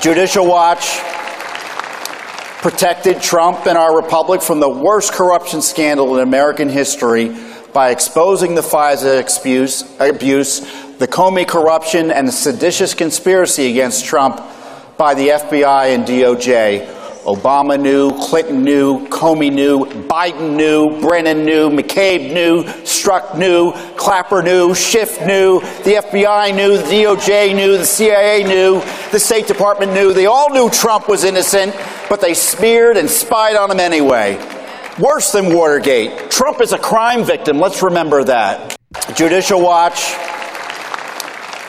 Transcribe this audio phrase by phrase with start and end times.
[0.00, 1.00] Judicial Watch
[2.62, 7.36] protected Trump and our republic from the worst corruption scandal in American history
[7.74, 10.60] by exposing the FISA abuse, abuse,
[10.96, 14.40] the Comey corruption, and the seditious conspiracy against Trump
[14.96, 17.01] by the FBI and DOJ.
[17.24, 24.42] Obama knew, Clinton knew, Comey knew, Biden knew, Brennan knew, McCabe knew, Strzok knew, Clapper
[24.42, 28.80] knew, Schiff knew, the FBI knew, the DOJ knew, the CIA knew,
[29.12, 30.12] the State Department knew.
[30.12, 31.76] They all knew Trump was innocent,
[32.08, 34.36] but they smeared and spied on him anyway.
[34.98, 36.28] Worse than Watergate.
[36.28, 37.60] Trump is a crime victim.
[37.60, 38.76] Let's remember that.
[39.14, 40.12] Judicial Watch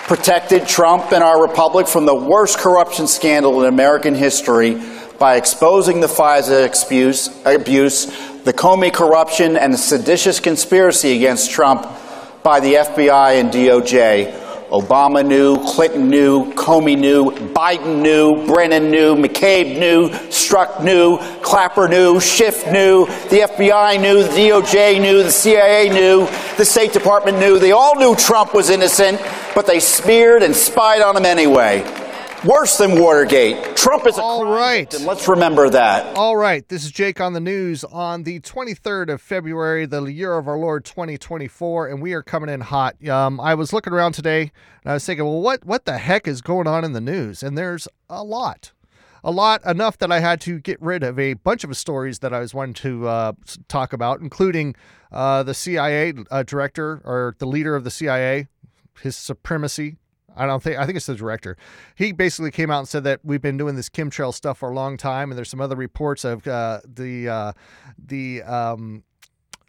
[0.07, 4.81] protected Trump and our republic from the worst corruption scandal in American history
[5.19, 8.05] by exposing the FISA abuse, abuse,
[8.43, 11.87] the Comey corruption, and the seditious conspiracy against Trump
[12.43, 14.41] by the FBI and DOJ.
[14.73, 21.87] Obama knew, Clinton knew, Comey knew, Biden knew, Brennan knew, McCabe knew, Strzok knew, Clapper
[21.87, 26.25] knew, Schiff knew, the FBI knew, the DOJ knew, the CIA knew,
[26.57, 27.59] the State Department knew.
[27.59, 29.21] They all knew Trump was innocent,
[29.53, 31.83] but they smeared and spied on him anyway.
[32.45, 33.77] Worse than Watergate.
[33.77, 34.89] Trump is a All right.
[34.91, 35.07] victim.
[35.07, 36.17] Let's remember that.
[36.17, 40.37] All right, this is Jake on the news on the 23rd of February, the year
[40.37, 43.01] of our Lord 2024, and we are coming in hot.
[43.07, 44.51] Um, I was looking around today
[44.83, 47.43] and I was thinking, well, what what the heck is going on in the news?
[47.43, 48.73] And there's a lot,
[49.23, 52.33] a lot enough that I had to get rid of a bunch of stories that
[52.33, 53.31] I was wanting to uh,
[53.69, 54.75] talk about, including
[55.13, 58.49] uh, the CIA uh, director or the leader of the CIA,
[59.01, 59.95] his supremacy.
[60.35, 61.57] I don't think I think it's the director.
[61.95, 64.73] He basically came out and said that we've been doing this chemtrail stuff for a
[64.73, 67.53] long time, and there's some other reports of uh, the uh,
[67.97, 69.03] the um,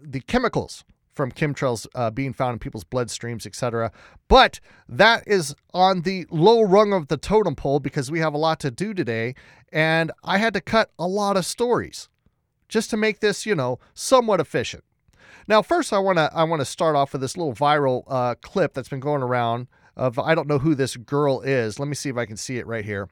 [0.00, 0.84] the chemicals
[1.14, 3.92] from chemtrails uh, being found in people's bloodstreams, etc.
[4.28, 8.38] But that is on the low rung of the totem pole because we have a
[8.38, 9.34] lot to do today,
[9.72, 12.08] and I had to cut a lot of stories
[12.68, 14.84] just to make this, you know, somewhat efficient.
[15.46, 18.34] Now, first, I want to I want to start off with this little viral uh,
[18.40, 21.78] clip that's been going around of I don't know who this girl is.
[21.78, 23.08] Let me see if I can see it right here.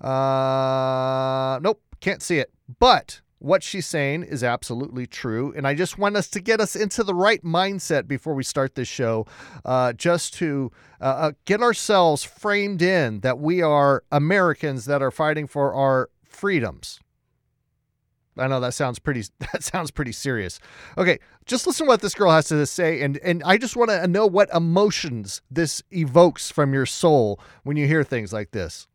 [0.00, 2.52] Uh, nope, can't see it.
[2.78, 6.74] But what she's saying is absolutely true, and I just want us to get us
[6.74, 9.26] into the right mindset before we start this show,
[9.64, 15.12] uh, just to uh, uh, get ourselves framed in that we are Americans that are
[15.12, 16.98] fighting for our freedoms.
[18.38, 20.60] I know that sounds pretty that sounds pretty serious.
[20.96, 23.90] Okay, just listen to what this girl has to say and and I just want
[23.90, 28.86] to know what emotions this evokes from your soul when you hear things like this.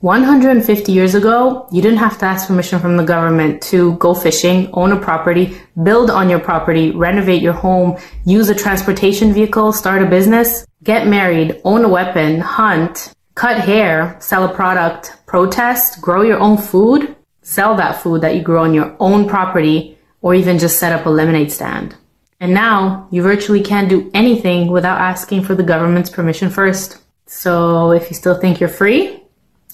[0.00, 4.70] 150 years ago, you didn't have to ask permission from the government to go fishing,
[4.72, 10.00] own a property, build on your property, renovate your home, use a transportation vehicle, start
[10.00, 16.20] a business, get married, own a weapon, hunt, cut hair, sell a product, protest, grow
[16.20, 20.58] your own food, sell that food that you grow on your own property, or even
[20.58, 21.96] just set up a lemonade stand.
[22.38, 26.98] And now you virtually can't do anything without asking for the government's permission first.
[27.24, 29.22] So if you still think you're free,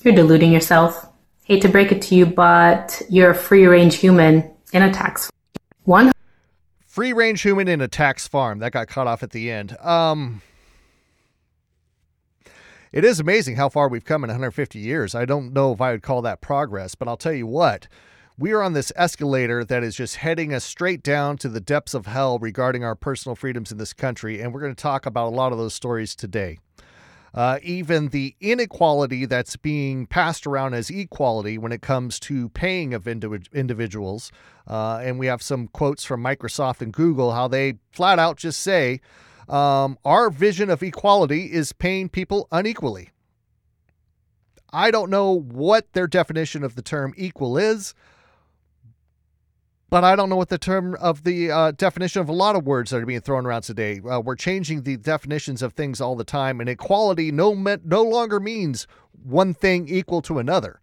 [0.02, 1.04] you're deluding yourself.
[1.42, 5.28] Hate to break it to you, but you're a free range human in a tax.
[5.82, 6.12] One
[6.86, 8.60] Free range human in a tax farm.
[8.60, 9.76] That got cut off at the end.
[9.80, 10.40] Um
[12.96, 15.14] It is amazing how far we've come in 150 years.
[15.14, 17.88] I don't know if I would call that progress, but I'll tell you what.
[18.38, 21.92] We are on this escalator that is just heading us straight down to the depths
[21.92, 25.26] of hell regarding our personal freedoms in this country, and we're going to talk about
[25.26, 26.58] a lot of those stories today.
[27.34, 32.94] Uh, even the inequality that's being passed around as equality when it comes to paying
[32.94, 34.32] of individ- individuals.
[34.66, 38.60] Uh, and we have some quotes from Microsoft and Google how they flat out just
[38.60, 39.02] say,
[39.48, 43.10] um, Our vision of equality is paying people unequally.
[44.72, 47.94] I don't know what their definition of the term equal is,
[49.88, 52.66] but I don't know what the term of the uh, definition of a lot of
[52.66, 54.00] words that are being thrown around today.
[54.00, 57.54] Uh, we're changing the definitions of things all the time, and equality no
[57.84, 60.80] no longer means one thing equal to another.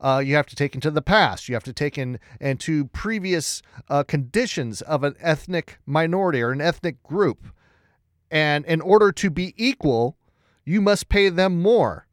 [0.00, 1.48] Uh, you have to take into the past.
[1.48, 6.60] You have to take in into previous uh, conditions of an ethnic minority or an
[6.60, 7.48] ethnic group,
[8.32, 10.16] and in order to be equal,
[10.64, 12.08] you must pay them more.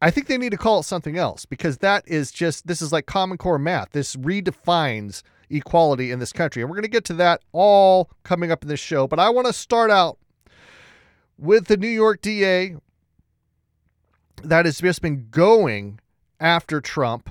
[0.00, 2.92] I think they need to call it something else because that is just this is
[2.92, 3.90] like common core math.
[3.90, 6.62] This redefines equality in this country.
[6.62, 9.28] And we're going to get to that all coming up in this show, but I
[9.30, 10.18] want to start out
[11.36, 12.76] with the New York DA
[14.42, 16.00] that has just been going
[16.40, 17.28] after Trump.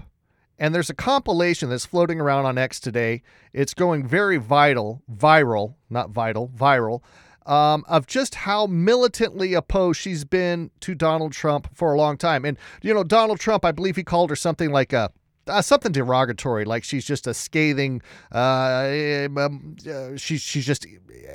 [0.60, 3.22] And there's a compilation that's floating around on X today.
[3.54, 7.02] It's going very vital, viral, not vital, viral.
[7.48, 12.46] um, of just how militantly opposed she's been to Donald Trump for a long time.
[12.46, 15.12] And, you know, Donald Trump, I believe he called her something like a
[15.48, 18.02] uh, something derogatory, like she's just a scathing.
[18.34, 20.86] Uh, um, uh, she's she's just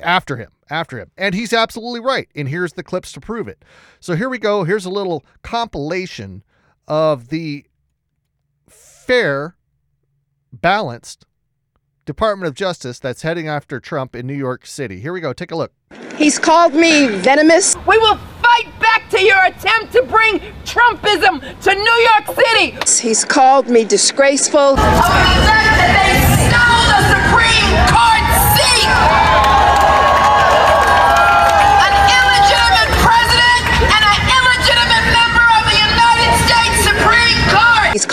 [0.01, 2.29] after him, after him, and he's absolutely right.
[2.35, 3.65] And here's the clips to prove it.
[3.99, 4.65] So here we go.
[4.65, 6.43] Here's a little compilation
[6.87, 7.65] of the
[9.03, 9.55] fair,
[10.51, 11.25] balanced
[12.05, 14.99] Department of Justice that's heading after Trump in New York City.
[14.99, 15.33] Here we go.
[15.33, 15.71] Take a look.
[16.15, 17.75] He's called me venomous.
[17.87, 22.77] We will fight back to your attempt to bring Trumpism to New York City.
[23.07, 24.77] He's called me disgraceful.
[24.77, 24.83] Of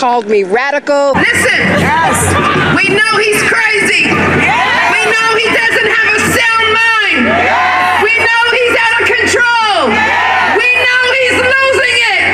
[0.01, 1.13] called me radical.
[1.13, 1.61] Listen.
[1.77, 2.17] Yes.
[2.73, 4.09] We know he's crazy.
[4.09, 4.89] Yes.
[4.89, 7.21] We know he doesn't have a sound mind.
[7.29, 8.01] Yes.
[8.01, 9.93] We know he's out of control.
[9.93, 10.57] Yes.
[10.57, 12.25] We know he's losing it.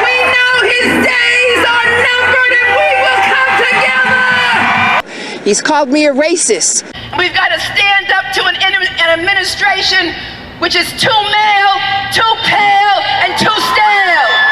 [0.00, 5.44] We know his days are numbered and we will come together.
[5.44, 6.88] He's called me a racist.
[7.20, 10.16] We've got to stand up to an, an administration
[10.56, 11.76] which is too male,
[12.16, 12.96] too pale,
[13.28, 14.49] and too stale.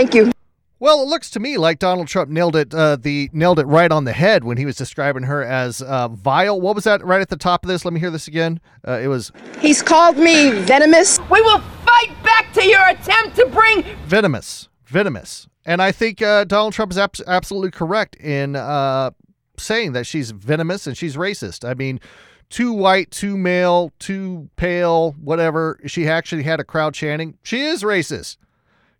[0.00, 0.32] Thank you.
[0.78, 2.72] Well, it looks to me like Donald Trump nailed it.
[2.72, 6.08] Uh, the nailed it right on the head when he was describing her as uh,
[6.08, 6.58] vile.
[6.58, 7.84] What was that right at the top of this?
[7.84, 8.60] Let me hear this again.
[8.88, 11.18] Uh, it was He's called me venomous.
[11.30, 16.44] We will fight back to your attempt to bring venomous, venomous, and I think uh,
[16.44, 19.10] Donald Trump is abs- absolutely correct in uh,
[19.58, 21.68] saying that she's venomous and she's racist.
[21.68, 22.00] I mean,
[22.48, 25.78] too white, too male, too pale, whatever.
[25.84, 27.36] She actually had a crowd chanting.
[27.42, 28.38] She is racist.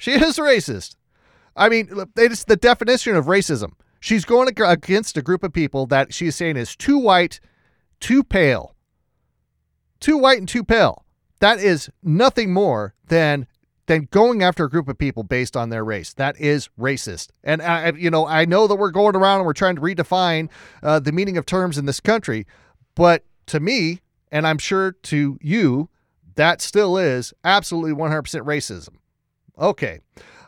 [0.00, 0.96] She is racist.
[1.54, 3.72] I mean, it's the definition of racism.
[4.00, 7.38] She's going against a group of people that she's saying is too white,
[8.00, 8.74] too pale.
[10.00, 11.04] Too white and too pale.
[11.40, 13.46] That is nothing more than
[13.88, 16.14] than going after a group of people based on their race.
[16.14, 17.28] That is racist.
[17.44, 20.48] And I, you know, I know that we're going around and we're trying to redefine
[20.82, 22.46] uh, the meaning of terms in this country,
[22.94, 24.00] but to me,
[24.32, 25.90] and I'm sure to you,
[26.36, 28.99] that still is absolutely 100% racism.
[29.60, 30.00] Okay.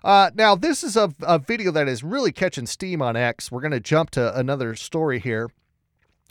[0.02, 3.52] Uh, now, this is a, a video that is really catching steam on X.
[3.52, 5.50] We're going to jump to another story here.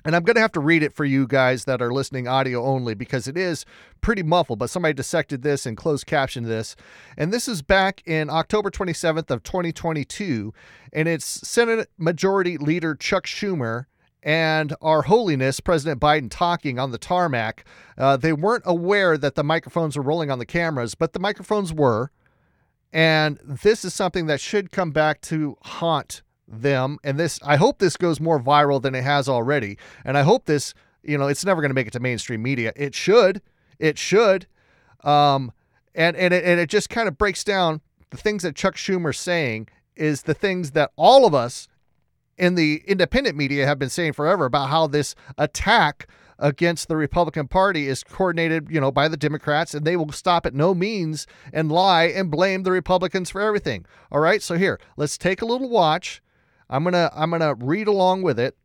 [0.04, 2.64] And I'm going to have to read it for you guys that are listening audio
[2.66, 3.66] only because it is
[4.02, 6.76] pretty muffled, but somebody dissected this and closed captioned this.
[7.18, 10.54] And this is back in October 27th of 2022,
[10.92, 13.86] and it's Senate Majority Leader Chuck Schumer
[14.24, 17.64] and Our Holiness President Biden talking on the tarmac.
[17.96, 21.72] Uh, they weren't aware that the microphones were rolling on the cameras, but the microphones
[21.72, 22.12] were.
[22.94, 26.98] And this is something that should come back to haunt them.
[27.04, 29.78] And this, I hope this goes more viral than it has already.
[30.04, 30.74] And I hope this,
[31.04, 32.74] you know, it's never going to make it to mainstream media.
[32.76, 33.42] It should.
[33.80, 34.48] It should.
[35.04, 35.52] Um,
[35.96, 39.20] and and it, and it just kind of breaks down the things that Chuck Schumer's
[39.20, 41.68] saying is the things that all of us
[42.38, 46.08] in the independent media have been saying forever about how this attack
[46.42, 50.46] against the Republican Party is coordinated, you know, by the Democrats, and they will stop
[50.46, 53.86] at no means and lie and blame the Republicans for everything.
[54.12, 56.22] All right, so here, let's take a little watch.
[56.70, 58.58] I'm gonna I'm gonna read along with it,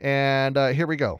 [0.00, 1.18] and uh, here we go.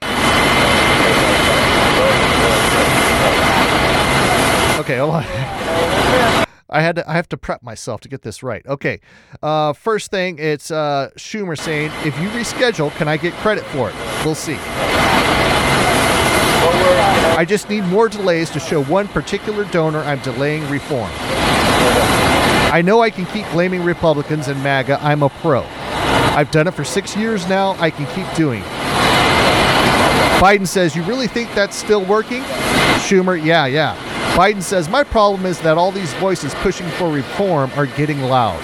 [4.81, 5.25] Okay, hold on.
[6.73, 8.65] I had to, I have to prep myself to get this right.
[8.67, 9.01] Okay,
[9.43, 13.91] uh, first thing, it's uh, Schumer saying, "If you reschedule, can I get credit for
[13.91, 14.57] it?" We'll see.
[17.37, 21.11] I just need more delays to show one particular donor I'm delaying reform.
[22.73, 24.99] I know I can keep blaming Republicans and MAGA.
[25.03, 25.63] I'm a pro.
[26.35, 27.73] I've done it for six years now.
[27.79, 28.69] I can keep doing it.
[30.41, 32.43] Biden says, You really think that's still working?
[33.03, 33.97] Schumer, yeah, yeah.
[34.37, 38.61] Biden says, My problem is that all these voices pushing for reform are getting loud.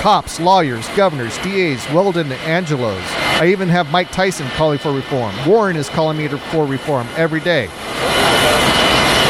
[0.00, 3.23] Cops, lawyers, governors, DAs, Weldon, Angelos.
[3.40, 5.34] I even have Mike Tyson calling for reform.
[5.46, 7.66] Warren is calling me for reform every day.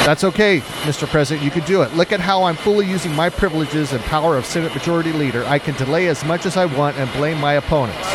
[0.04, 1.08] That's okay, Mr.
[1.08, 1.42] President.
[1.42, 1.94] You can do it.
[1.94, 5.42] Look at how I'm fully using my privileges and power of Senate Majority Leader.
[5.46, 8.06] I can delay as much as I want and blame my opponents.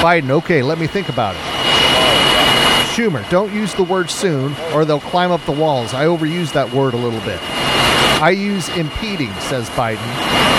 [0.00, 1.42] Biden, okay, let me think about it.
[2.94, 5.92] Schumer, don't use the word soon or they'll climb up the walls.
[5.92, 7.40] I overuse that word a little bit.
[8.22, 10.53] I use impeding, says Biden.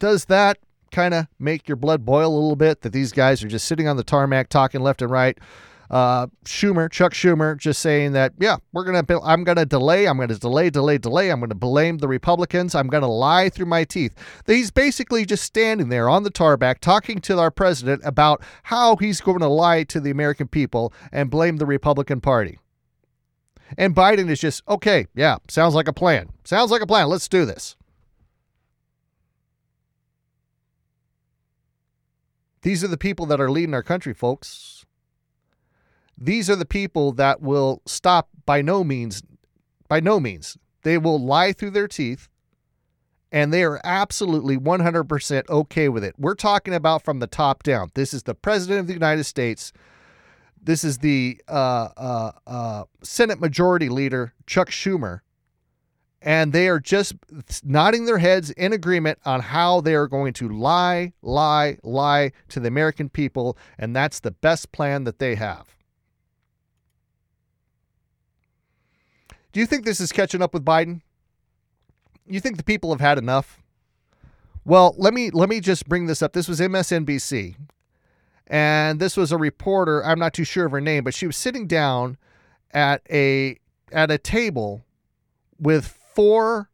[0.00, 0.58] Does that
[0.90, 3.86] kind of make your blood boil a little bit that these guys are just sitting
[3.86, 5.38] on the tarmac talking left and right?
[5.90, 10.36] Uh, Schumer, Chuck Schumer, just saying that, yeah, we're gonna, I'm gonna delay, I'm gonna
[10.36, 11.30] delay, delay, delay.
[11.30, 12.76] I'm gonna blame the Republicans.
[12.76, 14.14] I'm gonna lie through my teeth.
[14.46, 19.20] He's basically just standing there on the tarmac talking to our president about how he's
[19.20, 22.60] going to lie to the American people and blame the Republican Party.
[23.76, 26.30] And Biden is just, okay, yeah, sounds like a plan.
[26.44, 27.08] Sounds like a plan.
[27.08, 27.76] Let's do this.
[32.62, 34.84] These are the people that are leading our country, folks.
[36.18, 39.22] These are the people that will stop by no means,
[39.88, 40.58] by no means.
[40.82, 42.28] They will lie through their teeth
[43.32, 46.14] and they are absolutely 100% okay with it.
[46.18, 47.90] We're talking about from the top down.
[47.94, 49.72] This is the President of the United States.
[50.62, 55.20] This is the uh, uh, uh, Senate Majority Leader, Chuck Schumer.
[56.22, 57.14] And they are just
[57.64, 62.60] nodding their heads in agreement on how they are going to lie, lie, lie to
[62.60, 63.56] the American people.
[63.78, 65.66] And that's the best plan that they have.
[69.52, 71.00] Do you think this is catching up with Biden?
[72.26, 73.58] You think the people have had enough?
[74.64, 76.32] Well, let me let me just bring this up.
[76.32, 77.56] This was MSNBC.
[78.46, 81.36] And this was a reporter, I'm not too sure of her name, but she was
[81.36, 82.18] sitting down
[82.72, 83.58] at a
[83.92, 84.84] at a table
[85.58, 86.68] with four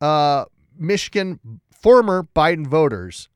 [0.00, 0.44] uh,
[0.78, 1.40] Michigan
[1.72, 3.28] former Biden voters.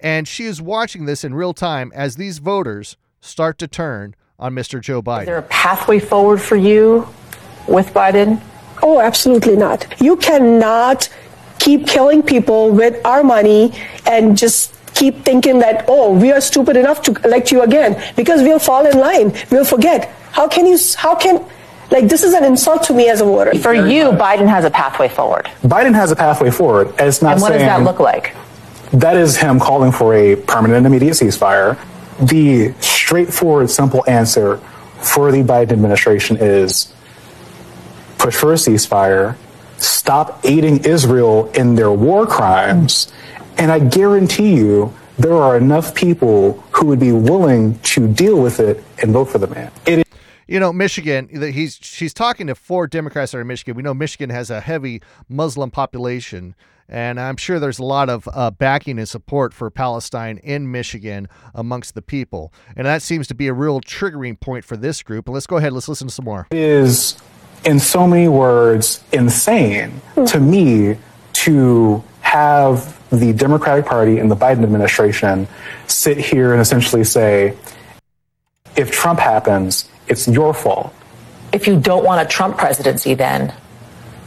[0.00, 4.56] And she is watching this in real time as these voters start to turn on
[4.56, 4.80] Mr.
[4.80, 5.20] Joe Biden.
[5.20, 7.06] Is there a pathway forward for you
[7.68, 8.42] with Biden?
[8.82, 9.86] Oh, absolutely not.
[10.00, 11.08] You cannot
[11.60, 13.72] keep killing people with our money
[14.04, 18.42] and just keep thinking that, oh, we are stupid enough to elect you again because
[18.42, 19.32] we'll fall in line.
[19.52, 20.12] We'll forget.
[20.32, 21.46] How can you, how can,
[21.92, 23.56] like, this is an insult to me as a voter.
[23.58, 25.46] For you, Biden has a pathway forward.
[25.62, 26.88] Biden has a pathway forward.
[26.98, 28.34] And, It's not and what saying, does that look like?
[28.92, 31.78] That is him calling for a permanent and immediate ceasefire.
[32.20, 34.58] The straightforward, simple answer
[35.00, 36.92] for the Biden administration is
[38.18, 39.36] push for a ceasefire,
[39.78, 43.12] stop aiding Israel in their war crimes,
[43.58, 48.60] and I guarantee you there are enough people who would be willing to deal with
[48.60, 49.70] it and vote for the man.
[49.86, 50.01] It is-
[50.48, 53.76] you know, Michigan, he's she's talking to four Democrats that are in Michigan.
[53.76, 56.54] We know Michigan has a heavy Muslim population,
[56.88, 61.28] and I'm sure there's a lot of uh, backing and support for Palestine in Michigan
[61.54, 62.52] amongst the people.
[62.76, 65.26] And that seems to be a real triggering point for this group.
[65.26, 66.48] And let's go ahead, let's listen to some more.
[66.50, 67.16] It is
[67.64, 70.98] in so many words, insane to me
[71.34, 75.46] to have the Democratic Party and the Biden administration
[75.86, 77.56] sit here and essentially say,
[78.74, 80.92] if Trump happens, it's your fault.
[81.52, 83.52] If you don't want a Trump presidency, then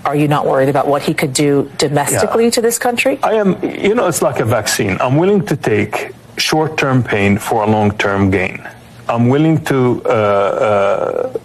[0.05, 2.49] are you not worried about what he could do domestically Yeah.
[2.51, 3.19] to this country?
[3.23, 4.97] I am, you know, it's like a vaccine.
[5.01, 8.61] I'm willing to take short term pain for a long term gain.
[9.09, 11.39] I'm willing to uh, uh,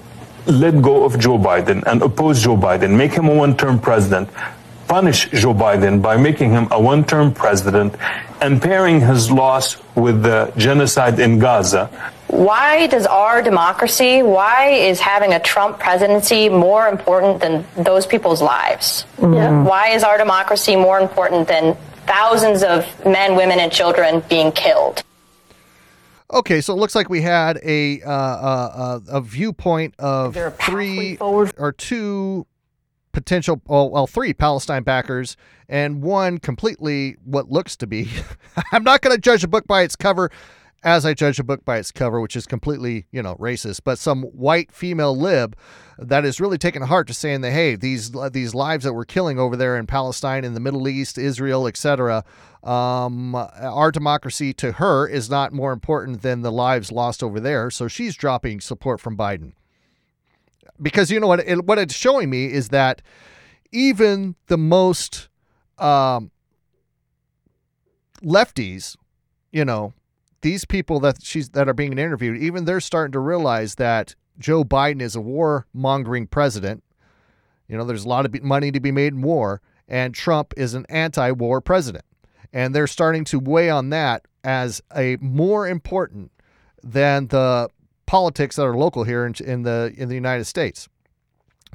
[0.47, 4.29] let go of Joe Biden and oppose Joe Biden, make him a one term president,
[4.89, 7.95] punish Joe Biden by making him a one term president
[8.41, 11.89] and pairing his loss with the genocide in Gaza.
[12.31, 18.41] Why does our democracy, why is having a Trump presidency more important than those people's
[18.41, 19.03] lives?
[19.17, 25.03] Why is our democracy more important than thousands of men, women, and children being killed?
[26.33, 30.47] Okay, so it looks like we had a uh, uh, uh, a viewpoint of there
[30.47, 32.47] a three or two
[33.13, 35.37] potential, well, well, three Palestine backers,
[35.69, 38.09] and one completely what looks to be.
[38.73, 40.31] I'm not going to judge a book by its cover,
[40.83, 43.81] as I judge a book by its cover, which is completely, you know, racist.
[43.85, 45.57] But some white female lib
[45.99, 49.39] that is really taking heart to saying that, hey, these these lives that we're killing
[49.39, 52.25] over there in Palestine, in the Middle East, Israel, etc.
[52.63, 57.71] Um, our democracy to her is not more important than the lives lost over there.
[57.71, 59.53] So she's dropping support from Biden
[60.81, 63.03] because you know what it, what it's showing me is that
[63.73, 65.29] even the most
[65.79, 66.31] um,
[68.23, 68.97] lefties,
[69.53, 69.93] you know,
[70.43, 74.65] these people that she's that are being interviewed, even they're starting to realize that Joe
[74.65, 76.83] Biden is a war mongering president.
[77.69, 80.75] You know, there's a lot of money to be made in war, and Trump is
[80.75, 82.05] an anti-war president,
[82.53, 86.33] and they're starting to weigh on that as a more important
[86.83, 87.69] than the
[88.07, 90.89] politics that are local here in, in the in the United States.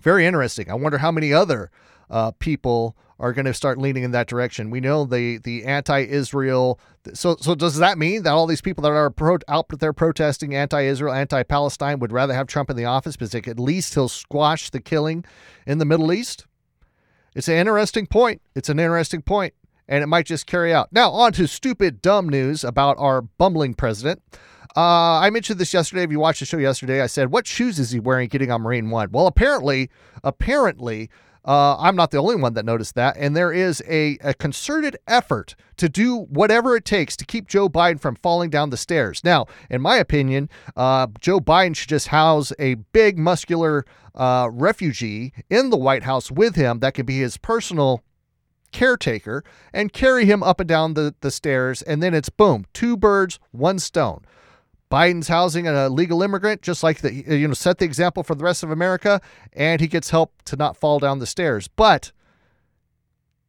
[0.01, 0.69] Very interesting.
[0.69, 1.71] I wonder how many other
[2.09, 4.69] uh, people are going to start leaning in that direction.
[4.69, 6.79] We know the the anti-Israel.
[7.13, 10.53] So so does that mean that all these people that are pro, out there protesting
[10.53, 14.81] anti-Israel, anti-Palestine would rather have Trump in the office because at least he'll squash the
[14.81, 15.23] killing
[15.65, 16.45] in the Middle East?
[17.35, 18.41] It's an interesting point.
[18.55, 19.21] It's an interesting
[19.87, 20.89] and it might just carry out.
[20.91, 24.21] Now, on to stupid, dumb news about our bumbling president.
[24.75, 26.03] Uh, I mentioned this yesterday.
[26.03, 28.61] If you watched the show yesterday, I said, "What shoes is he wearing getting on
[28.61, 29.89] Marine One?" Well, apparently,
[30.23, 31.09] apparently,
[31.45, 34.97] uh, I'm not the only one that noticed that, and there is a, a concerted
[35.07, 39.23] effort to do whatever it takes to keep Joe Biden from falling down the stairs.
[39.23, 43.85] Now, in my opinion, uh, Joe Biden should just house a big, muscular
[44.15, 48.03] uh, refugee in the White House with him that could be his personal
[48.71, 51.81] caretaker and carry him up and down the, the stairs.
[51.81, 54.25] And then it's boom, two birds, one stone.
[54.91, 58.43] Biden's housing a legal immigrant, just like the you know set the example for the
[58.43, 59.19] rest of America,
[59.53, 61.67] and he gets help to not fall down the stairs.
[61.67, 62.11] But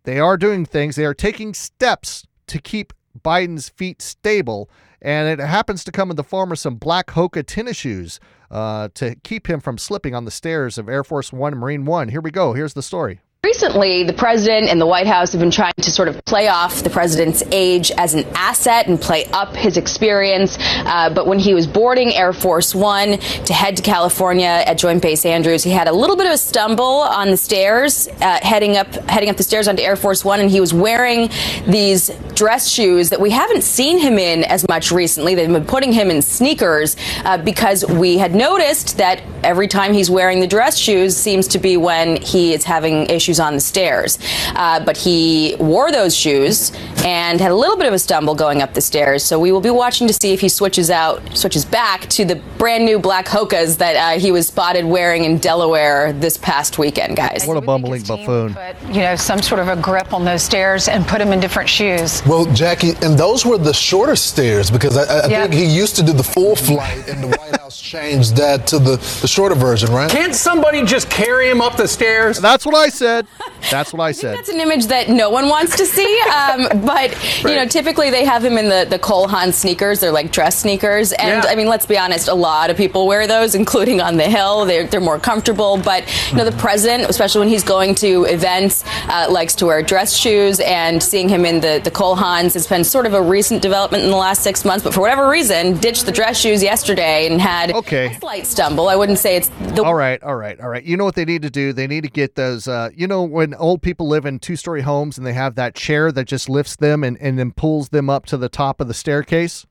[0.05, 0.97] they are doing things.
[0.97, 4.71] They are taking steps to keep Biden's feet stable,
[5.03, 8.19] and it happens to come in the form of some black Hoka tennis shoes
[8.51, 12.09] uh, to keep him from slipping on the stairs of Air Force One Marine One.
[12.09, 12.55] Here we go.
[12.55, 13.21] Here's the story.
[13.47, 16.83] Recently, the president and the White House have been trying to sort of play off
[16.83, 20.57] the president's age as an asset and play up his experience.
[20.61, 25.01] Uh, but when he was boarding Air Force One to head to California at Joint
[25.01, 28.77] Base Andrews, he had a little bit of a stumble on the stairs, uh, heading
[28.77, 31.31] up heading up the stairs onto Air Force One, and he was wearing
[31.69, 35.37] these dress shoes that we haven't seen him in as much recently.
[35.37, 40.11] They've been putting him in sneakers uh, because we had noticed that every time he's
[40.11, 44.19] wearing the dress shoes seems to be when he is having issues on the stairs.
[44.55, 46.73] Uh, but he wore those shoes
[47.05, 49.23] and had a little bit of a stumble going up the stairs.
[49.25, 52.37] So we will be watching to see if he switches out, switches back to the
[52.59, 57.17] brand new black Hokas that uh, he was spotted wearing in Delaware this past weekend,
[57.17, 57.45] guys.
[57.47, 58.55] What a bumbling buffoon.
[58.55, 61.41] Put, you know, some sort of a grip on those stairs and put him in
[61.41, 62.23] different shoes.
[62.27, 65.43] Well, Jackie, and those were the shorter stairs because I, I Yeah.
[65.43, 68.79] think he used to do the full flight, and the White House changed that to
[68.79, 70.09] the, the shorter version, right?
[70.09, 72.41] Can't somebody just carry him up the stairs?
[72.41, 73.27] That's what I said.
[73.73, 74.37] That's what I said.
[74.37, 76.07] That's an image that no one wants to see.
[76.37, 80.01] Um, but you know, typically they have him in the the Cole Haan sneakers.
[80.01, 81.51] They're like dress sneakers, and Yeah.
[81.51, 84.67] I mean, let's be honest, a lot of people wear those, including on the Hill.
[84.67, 85.79] They're they're more comfortable.
[85.79, 89.83] But you know, the president, especially when he's going to events, uh, likes to wear
[89.83, 90.61] dress shoes.
[90.61, 94.05] And seeing him in the the Cole Haans has been sort of a recent development
[94.05, 94.85] in the last six months.
[94.85, 98.07] But for whatever reason, ditched the dress shoes yesterday and had Okay.
[98.07, 98.89] a slight stumble.
[98.89, 100.85] I wouldn't say it's the All right, all right, all right.
[100.85, 101.73] You know what they need to do?
[101.73, 102.69] They need to get those.
[102.69, 106.13] Uh, you know when old people live in two-story homes and they have that chair
[106.13, 108.95] that just lifts them and, and then pulls them up to the top of the
[108.95, 109.67] staircase.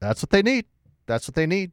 [0.00, 0.66] That's what they need.
[1.06, 1.72] That's what they need.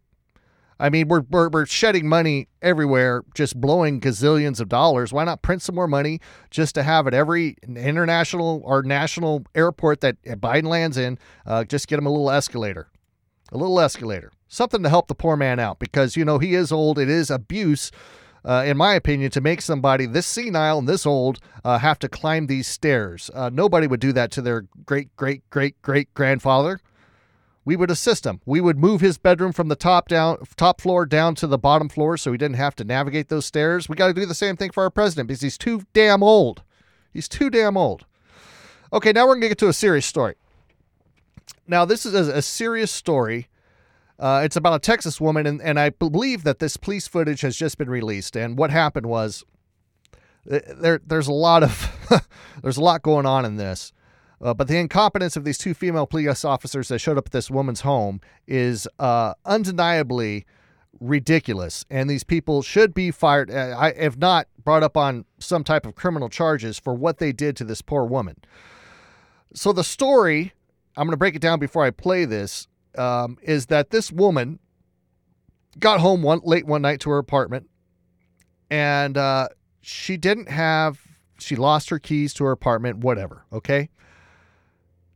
[0.78, 5.14] I mean, we're, we're we're shedding money everywhere, just blowing gazillions of dollars.
[5.14, 10.02] Why not print some more money just to have it every international or national airport
[10.02, 11.18] that Biden lands in?
[11.46, 12.90] Uh, just get them a little escalator
[13.52, 16.72] a little escalator, something to help the poor man out because you know he is
[16.72, 17.00] old.
[17.00, 17.92] It is abuse,
[18.44, 22.10] uh, in my opinion, to make somebody this senile and this old uh, have to
[22.10, 23.32] climb these stairs.
[23.34, 26.80] Uh, nobody would do that to their great great great great grandfather.
[27.64, 28.42] We would assist him.
[28.46, 31.90] We would move his bedroom from the top down top floor down to the bottom
[31.90, 33.90] floor so he didn't have to navigate those stairs.
[33.90, 36.62] We got to do the same thing for our president because he's too damn old.
[37.12, 38.06] He's too damn old.
[38.94, 40.36] Okay, now we're to get to a serious story.
[41.68, 43.48] Now, this is a, a serious story.
[44.20, 47.58] Uh, it's about a Texas woman, and, and I believe that this police footage has
[47.58, 48.36] just been released.
[48.36, 49.44] And what happened was
[50.50, 51.92] th- there there's a lot of
[52.64, 53.92] there's a lot going on in this.
[54.42, 57.50] Uh, but the incompetence of these two female police officers that showed up at this
[57.50, 60.46] woman's home is uh, undeniably
[61.00, 65.86] ridiculous, and these people should be fired, uh, if not brought up on some type
[65.86, 68.36] of criminal charges for what they did to this poor woman.
[69.54, 70.54] So the story,
[70.98, 74.60] I'm going to break it down before I play this, um, is that this woman
[75.80, 77.70] got home one late one night to her apartment,
[78.70, 79.48] and uh,
[79.82, 81.00] she didn't have,
[81.40, 83.46] she lost her keys to her apartment, whatever.
[83.52, 83.90] Okay.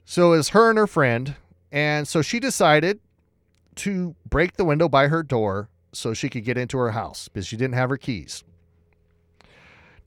[0.05, 1.35] So was her and her friend,
[1.71, 2.99] and so she decided
[3.75, 7.47] to break the window by her door so she could get into her house because
[7.47, 8.43] she didn't have her keys.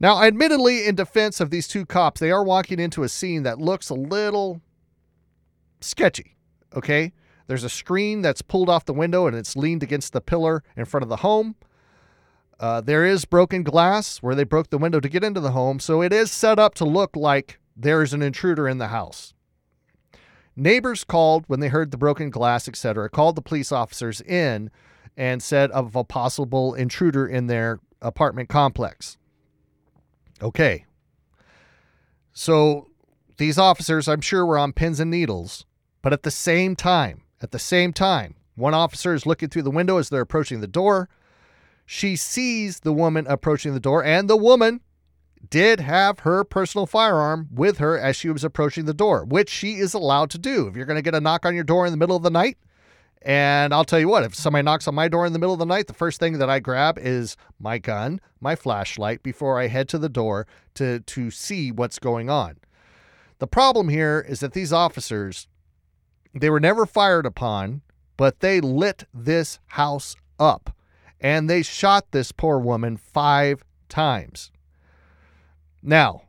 [0.00, 3.60] Now, admittedly, in defense of these two cops, they are walking into a scene that
[3.60, 4.60] looks a little
[5.80, 6.36] sketchy.
[6.74, 7.12] Okay.
[7.46, 10.84] There's a screen that's pulled off the window and it's leaned against the pillar in
[10.84, 11.56] front of the home.
[12.60, 15.80] Uh, there is broken glass where they broke the window to get into the home,
[15.80, 19.34] so it is set up to look like there's an intruder in the house.
[20.54, 24.70] Neighbors called when they heard the broken glass, etc., called the police officers in
[25.16, 29.16] and said of a possible intruder in their apartment complex.
[30.40, 30.84] Okay.
[32.32, 32.88] So
[33.38, 35.64] these officers, I'm sure, were on pins and needles,
[36.00, 39.70] but at the same time, at the same time, one officer is looking through the
[39.70, 41.08] window as they're approaching the door.
[41.84, 44.80] She sees the woman approaching the door, and the woman
[45.50, 49.74] did have her personal firearm with her as she was approaching the door, which she
[49.74, 50.68] is allowed to do.
[50.68, 52.30] If you're going to get a knock on your door in the middle of the
[52.30, 52.58] night,
[53.24, 55.58] and I'll tell you what, if somebody knocks on my door in the middle of
[55.58, 59.68] the night, the first thing that I grab is my gun, my flashlight before I
[59.68, 62.58] head to the door to to see what's going on.
[63.38, 65.46] The problem here is that these officers
[66.34, 67.82] they were never fired upon,
[68.16, 70.74] but they lit this house up
[71.20, 74.50] and they shot this poor woman 5 times.
[75.82, 76.22] Now,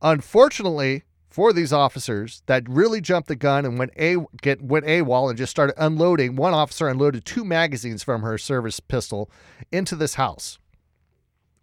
[0.00, 5.30] unfortunately, for these officers that really jumped the gun and went a get went AWOL
[5.30, 6.36] and just started unloading.
[6.36, 9.30] One officer unloaded two magazines from her service pistol
[9.72, 10.58] into this house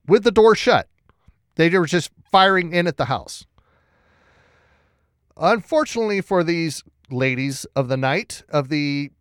[0.08, 0.90] with the door shut.
[1.54, 3.46] They were just firing in at the house.
[5.38, 9.12] Unfortunately for these ladies of the night of the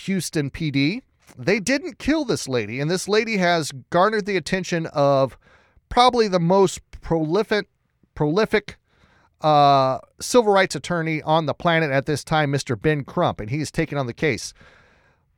[0.00, 1.02] Houston PD,
[1.36, 5.36] they didn't kill this lady, and this lady has garnered the attention of
[5.88, 7.68] probably the most prolific
[8.14, 8.76] prolific
[9.40, 12.80] uh, civil rights attorney on the planet at this time, Mr.
[12.80, 14.52] Ben Crump, and he's taking on the case.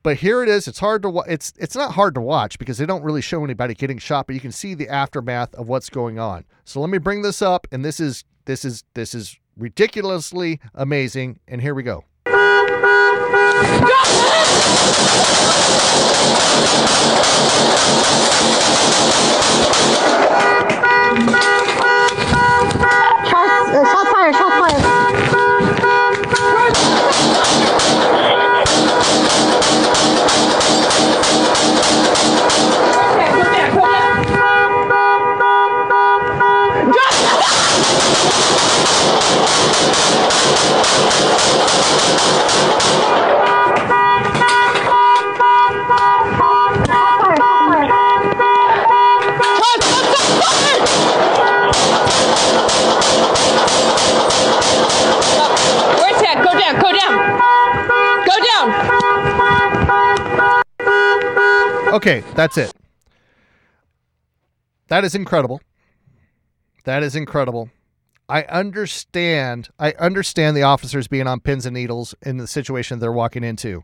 [0.02, 0.66] But here it is.
[0.66, 3.44] It's hard to wa- it's it's not hard to watch because they don't really show
[3.44, 6.46] anybody getting shot, but you can see the aftermath of what's going on.
[6.64, 11.40] So let me bring this up, and this is this is this is ridiculously amazing.
[11.48, 12.04] And here we go.
[23.30, 24.09] Shots, uh,
[62.00, 62.72] Okay, that's it.
[64.88, 65.60] That is incredible.
[66.84, 67.68] That is incredible.
[68.30, 69.70] I understand.
[69.78, 73.82] I understand the officers being on pins and needles in the situation they're walking into.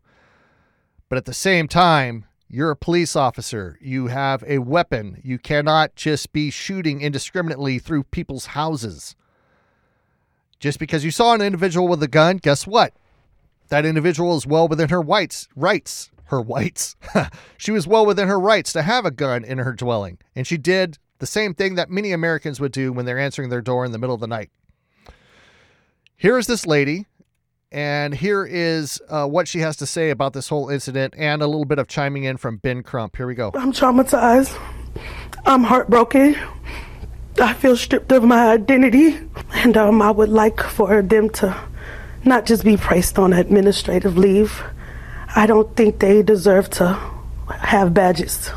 [1.08, 3.76] But at the same time, you're a police officer.
[3.80, 5.20] You have a weapon.
[5.24, 9.16] You cannot just be shooting indiscriminately through people's houses.
[10.60, 12.94] Just because you saw an individual with a gun, guess what?
[13.68, 16.12] That individual is well within her whites, rights.
[16.26, 16.94] Her whites.
[17.56, 20.18] she was well within her rights to have a gun in her dwelling.
[20.36, 23.62] And she did the same thing that many Americans would do when they're answering their
[23.62, 24.50] door in the middle of the night.
[26.16, 27.06] Here is this lady,
[27.70, 31.46] and here is uh, what she has to say about this whole incident and a
[31.46, 33.16] little bit of chiming in from Ben Crump.
[33.16, 33.50] Here we go.
[33.54, 34.58] I'm traumatized.
[35.44, 36.36] I'm heartbroken.
[37.40, 39.18] I feel stripped of my identity,
[39.52, 41.54] and um, I would like for them to
[42.24, 44.64] not just be placed on administrative leave.
[45.34, 46.98] I don't think they deserve to
[47.60, 48.50] have badges.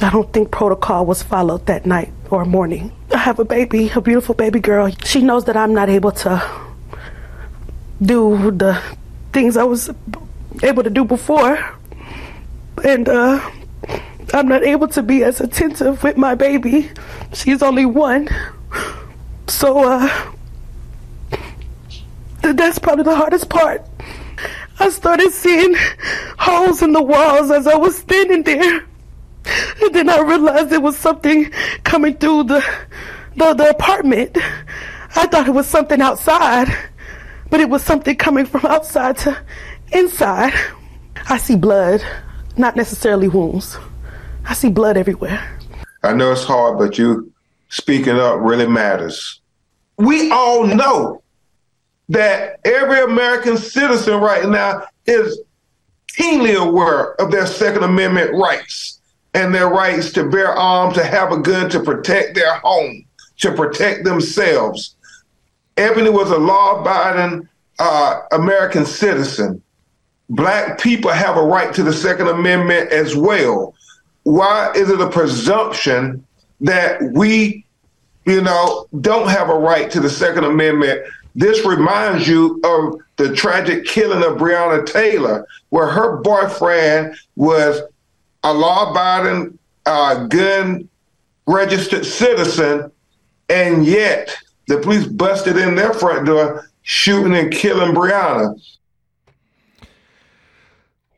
[0.00, 2.92] I don't think protocol was followed that night or morning.
[3.12, 4.90] I have a baby, a beautiful baby girl.
[5.04, 6.42] She knows that I'm not able to
[8.02, 8.80] do the
[9.32, 9.90] things I was
[10.62, 11.58] able to do before.
[12.84, 13.50] And uh,
[14.34, 16.90] I'm not able to be as attentive with my baby.
[17.32, 18.28] She's only one.
[19.48, 20.32] So uh,
[22.42, 23.82] that's probably the hardest part.
[24.78, 25.74] I started seeing
[26.38, 28.84] holes in the walls as I was standing there.
[29.82, 31.50] And then I realized it was something
[31.84, 32.64] coming through the,
[33.36, 34.36] the, the apartment.
[35.16, 36.68] I thought it was something outside,
[37.50, 39.36] but it was something coming from outside to
[39.92, 40.52] inside.
[41.28, 42.04] I see blood,
[42.56, 43.78] not necessarily wounds.
[44.44, 45.58] I see blood everywhere.
[46.02, 47.32] I know it's hard, but you
[47.68, 49.40] speaking up really matters.
[49.98, 51.22] We all know
[52.08, 55.40] that every American citizen right now is
[56.08, 59.00] keenly aware of their Second Amendment rights
[59.36, 63.04] and their rights to bear arms, to have a gun, to protect their home,
[63.36, 64.96] to protect themselves.
[65.76, 67.46] Eboni was a law abiding
[67.78, 69.62] uh, American citizen.
[70.30, 73.74] Black people have a right to the Second Amendment as well.
[74.22, 76.26] Why is it a presumption
[76.62, 77.66] that we,
[78.24, 81.02] you know, don't have a right to the Second Amendment?
[81.34, 87.82] This reminds you of the tragic killing of Breonna Taylor, where her boyfriend was
[88.46, 90.88] a law abiding, uh, gun
[91.48, 92.92] registered citizen,
[93.48, 94.36] and yet
[94.68, 98.56] the police busted in their front door, shooting and killing Breonna.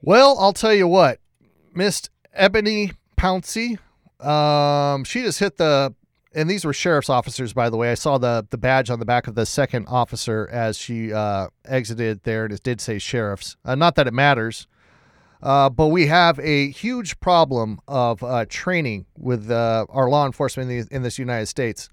[0.00, 1.20] Well, I'll tell you what,
[1.74, 3.78] Miss Eboni Pouncy,
[4.24, 5.94] um, she just hit the
[6.34, 7.90] and these were sheriff's officers, by the way.
[7.90, 11.48] I saw the the badge on the back of the second officer as she uh,
[11.66, 13.56] exited there, and it did say sheriffs.
[13.66, 14.66] Uh, not that it matters,
[15.42, 20.70] uh, but we have a huge problem of uh, training with uh, our law enforcement
[20.70, 21.88] in, the, in this United States.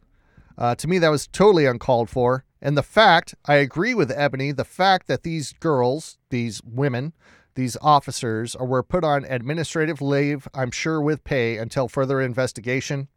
[0.57, 2.43] Uh, to me, that was totally uncalled for.
[2.61, 7.13] And the fact, I agree with Eboni, the fact that these girls, these women,
[7.53, 13.07] these officers are, were put on administrative leave, I'm sure with pay until further investigation.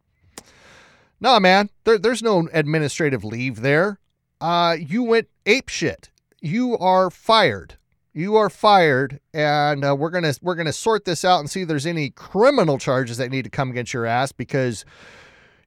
[1.19, 3.99] Nah, man, there, there's no administrative leave there.
[4.39, 6.09] Uh, you went ape shit.
[6.41, 7.78] You are fired.
[8.13, 11.67] You are fired, and uh, we're gonna we're gonna sort this out and see if
[11.67, 14.83] there's any criminal charges that need to come against your ass because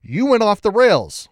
[0.01, 1.29] you went off the rails.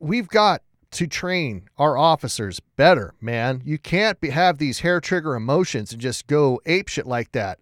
[0.00, 3.60] We've got to train our officers better, man.
[3.64, 7.58] You can't be, have these hair trigger emotions and just go ape shit like that.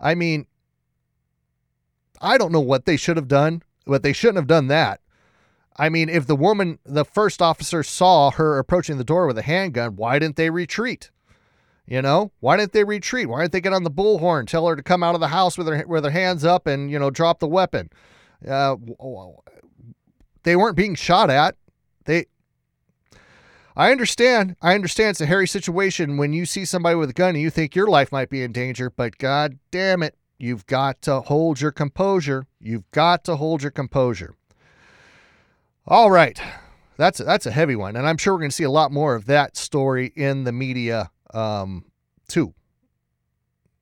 [0.00, 0.46] I mean,
[2.20, 5.00] I don't know what they should have done, but they shouldn't have done that.
[5.76, 9.42] I mean, if the woman, the first officer saw her approaching the door with a
[9.42, 11.10] handgun, why didn't they retreat?
[11.86, 13.28] You know, why didn't they retreat?
[13.28, 15.58] Why didn't they get on the bullhorn, tell her to come out of the house
[15.58, 17.90] with her with her hands up and you know drop the weapon?
[18.46, 18.76] Uh,
[20.44, 21.56] they weren't being shot at.
[22.06, 22.26] They.
[23.76, 24.56] I understand.
[24.62, 27.50] I understand it's a hairy situation when you see somebody with a gun and you
[27.50, 31.60] think your life might be in danger, but god damn it, you've got to hold
[31.60, 32.46] your composure.
[32.60, 34.36] You've got to hold your composure.
[35.86, 36.40] All right.
[36.96, 39.16] That's that's a heavy one, and I'm sure we're going to see a lot more
[39.16, 41.84] of that story in the media um,
[42.28, 42.54] two.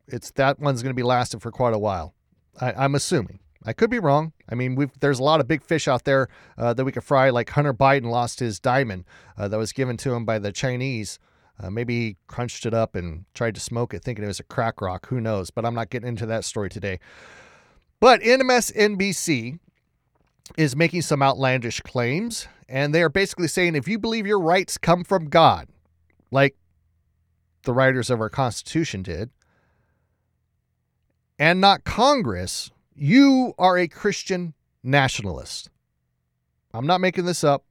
[0.08, 2.14] It's that one's going to be lasting for quite a while.
[2.60, 3.38] I, I'm assuming.
[3.64, 4.32] I could be wrong.
[4.48, 7.30] I mean, there's a lot of big fish out there uh, that we could fry.
[7.30, 9.04] Like Hunter Biden lost his diamond
[9.38, 11.18] uh, that was given to him by the Chinese.
[11.60, 14.44] Uh, maybe he crunched it up and tried to smoke it, thinking it was a
[14.44, 15.06] crack rock.
[15.08, 15.50] Who knows?
[15.50, 16.98] But I'm not getting into that story today.
[18.00, 19.60] But MSNBC
[20.56, 24.76] is making some outlandish claims, and they are basically saying if you believe your rights
[24.76, 25.68] come from God,
[26.32, 26.56] like
[27.64, 29.30] the writers of our Constitution did,
[31.38, 35.70] and not Congress, you are a Christian nationalist.
[36.74, 37.64] I'm not making this up.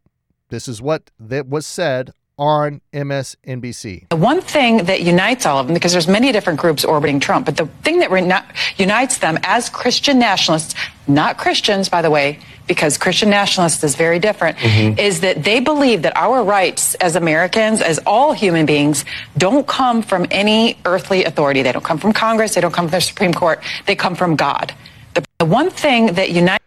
[0.50, 4.10] This is what that was said on MSNBC.
[4.10, 7.46] The one thing that unites all of them, because there's many different groups orbiting Trump,
[7.46, 8.32] but the thing that re-
[8.78, 10.74] unites them as Christian nationalists,
[11.08, 12.40] not Christians, by the way,
[12.72, 14.98] because Christian nationalist is very different, mm-hmm.
[14.98, 19.04] is that they believe that our rights as Americans, as all human beings,
[19.38, 21.64] don't come from any earthly authority.
[21.64, 22.56] They don't come from Congress.
[22.56, 23.62] They don't come from the Supreme Court.
[23.88, 24.74] They come from God.
[25.16, 26.64] The, the one thing that unites.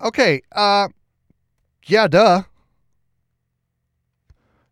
[0.00, 0.40] Okay.
[0.52, 0.88] Uh,
[1.84, 2.44] yeah, duh.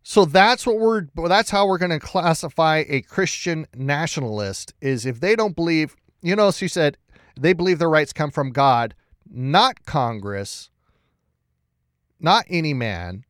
[0.01, 5.19] So that's what we're that's how we're going to classify a Christian nationalist is if
[5.19, 6.97] they don't believe, you know, she said
[7.39, 8.95] they believe their rights come from God,
[9.29, 10.70] not Congress,
[12.21, 13.25] not any man.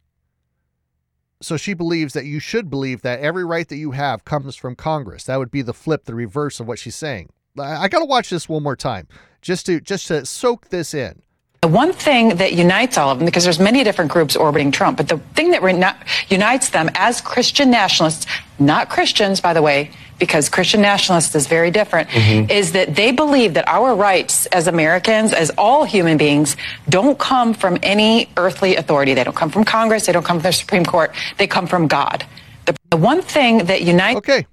[1.42, 4.76] So she believes that you should believe that every right that you have comes from
[4.76, 5.24] Congress.
[5.24, 7.30] That would be the flip, the reverse of what she's saying.
[7.60, 9.08] I, got to watch this one more time
[9.42, 11.22] just to just to soak this in.
[11.62, 14.98] The one thing that unites all of them, because there's many different groups orbiting Trump,
[14.98, 15.80] but the thing that re-
[16.28, 18.26] unites them as Christian nationalists,
[18.58, 22.50] not Christians, by the way, because Christian nationalists is very different, mm-hmm.
[22.50, 26.58] is that they believe that our rights as Americans, as all human beings,
[26.90, 29.14] don't come from any earthly authority.
[29.14, 30.08] They don't come from Congress.
[30.08, 31.14] They don't come from the Supreme Court.
[31.38, 32.26] They come from God.
[32.66, 34.18] The, the one thing that unites.
[34.18, 34.48] Okay.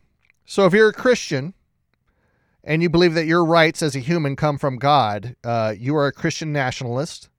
[0.45, 1.55] So if you're a Christian,
[2.69, 6.07] and you believe that your rights as a human come from God, uh, you are
[6.07, 7.31] a Christian nationalist,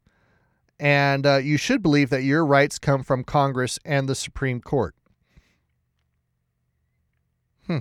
[0.80, 4.96] and uh, you should believe that your rights come from Congress and the Supreme Court.
[7.68, 7.78] Hmm.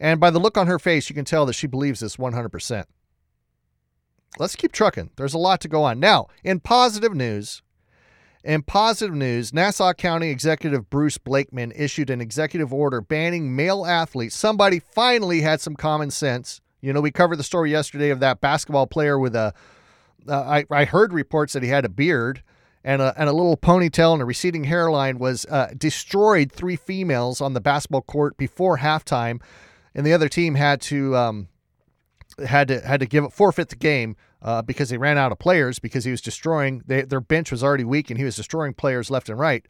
[0.00, 2.84] And by the look on her face, you can tell that she believes this 100%.
[4.40, 5.10] Let's keep trucking.
[5.14, 6.00] There's a lot to go on.
[6.00, 7.62] Now, in positive news,
[8.48, 14.34] in positive news, Nassau County Executive Bruce Blakeman issued an executive order banning male athletes.
[14.34, 16.62] Somebody finally had some common sense.
[16.80, 19.52] You know, we covered the story yesterday of that basketball player with a.
[20.26, 22.42] Uh, I, I heard reports that he had a beard
[22.82, 27.42] and a, and a little ponytail and a receding hairline was uh, destroyed three females
[27.42, 29.42] on the basketball court before halftime,
[29.94, 31.48] and the other team had to um,
[32.46, 35.78] had to had to give forfeit the game uh, because they ran out of players
[35.78, 39.10] because he was destroying they, their bench was already weak and he was destroying players
[39.10, 39.66] left and right.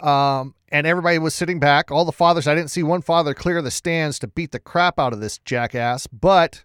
[0.00, 1.90] Um, and everybody was sitting back.
[1.90, 4.98] All the fathers, I didn't see one father clear the stands to beat the crap
[4.98, 6.06] out of this jackass.
[6.06, 6.64] But,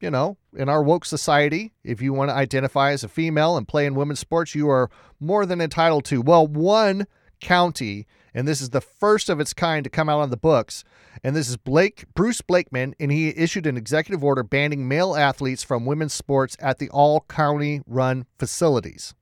[0.00, 3.66] you know, in our woke society, if you want to identify as a female and
[3.66, 6.20] play in women's sports, you are more than entitled to.
[6.20, 7.06] Well, one
[7.40, 10.84] County, and this is the first of its kind to come out on the books.
[11.22, 15.62] And this is Blake Bruce Blakeman, and he issued an executive order banning male athletes
[15.62, 19.14] from women's sports at the all county run facilities.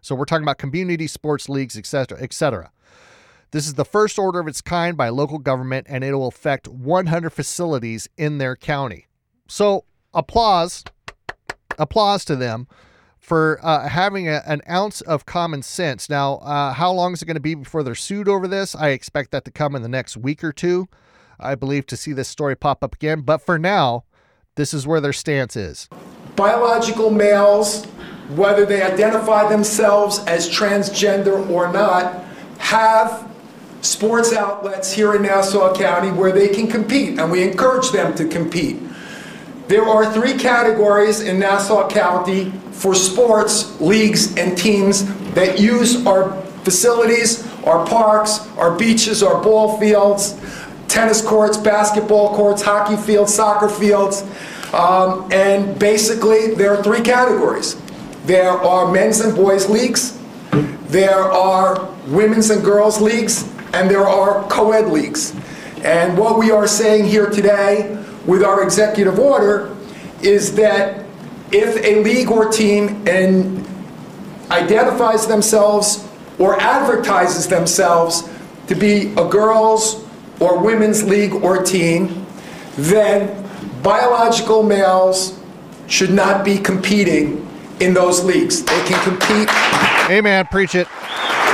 [0.00, 2.72] So we're talking about community sports leagues, etc., etc.
[3.50, 6.68] This is the first order of its kind by local government, and it will affect
[6.68, 9.06] 100 facilities in their county.
[9.46, 9.84] So
[10.14, 10.84] applause,
[11.78, 12.66] applause to them
[13.18, 16.08] for uh, having a, an ounce of common sense.
[16.08, 18.74] Now, uh, how long is it going to be before they're sued over this?
[18.74, 20.88] I expect that to come in the next week or two.
[21.38, 23.22] I believe to see this story pop up again.
[23.22, 24.04] But for now,
[24.54, 25.88] this is where their stance is.
[26.36, 27.84] Biological males,
[28.30, 32.24] whether they identify themselves as transgender or not,
[32.58, 33.28] have
[33.82, 38.28] sports outlets here in Nassau County where they can compete, and we encourage them to
[38.28, 38.80] compete.
[39.68, 46.40] There are three categories in Nassau County for sports, leagues, and teams that use our
[46.64, 50.38] facilities, our parks, our beaches, our ball fields,
[50.88, 54.22] tennis courts, basketball courts, hockey fields, soccer fields.
[54.72, 57.76] Um, and basically, there are three categories.
[58.24, 60.18] There are men's and boys leagues,
[60.86, 65.34] there are women's and girls leagues, and there are co-ed leagues.
[65.84, 69.74] And what we are saying here today with our executive order
[70.22, 71.04] is that
[71.50, 73.66] if a league or team and
[74.50, 78.28] identifies themselves or advertises themselves
[78.68, 80.06] to be a girls
[80.42, 82.26] or women's league or team,
[82.76, 83.48] then
[83.82, 85.38] biological males
[85.86, 87.48] should not be competing
[87.80, 88.62] in those leagues.
[88.64, 89.48] They can compete.
[90.08, 90.88] Hey, man, preach it.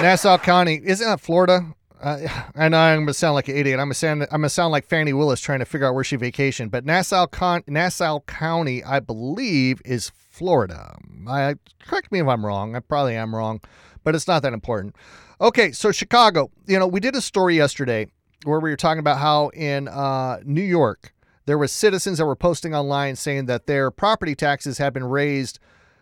[0.01, 1.75] Nassau County, isn't that Florida?
[2.01, 3.81] Uh, I know I'm gonna sound like an idiot.
[3.81, 6.17] I'm gonna sound I'm gonna sound like Fani Willis trying to figure out where she
[6.17, 6.71] vacationed.
[6.71, 10.97] But Nassau Con- Nassau County, I believe, is Florida.
[11.27, 12.77] I correct me if I'm wrong.
[12.77, 13.61] I probably am wrong,
[14.05, 14.95] but it's not that important.
[15.41, 16.53] Okay, so Chicago.
[16.67, 18.07] You know, we did a story yesterday
[18.45, 21.13] where we were talking about how in uh, New York
[21.47, 25.59] there was citizens that were posting online saying that their property taxes had been raised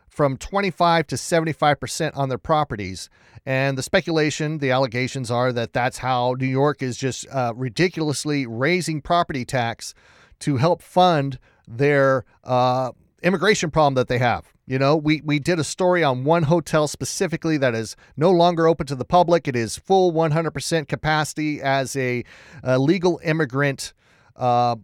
[0.09, 3.09] from 25 to 75% on their properties.
[3.45, 8.47] And the speculation, the allegations are that that's how New York is just uh, ridiculously
[8.47, 9.95] raising property tax
[10.41, 14.53] to help fund their uh, immigration problem that they have.
[14.67, 18.67] You know, we, we did a story on one hotel specifically that is no longer
[18.67, 19.47] open to the public.
[19.47, 22.25] It is full 100% capacity as a,
[22.63, 23.93] a legal immigrant
[24.35, 24.77] uh,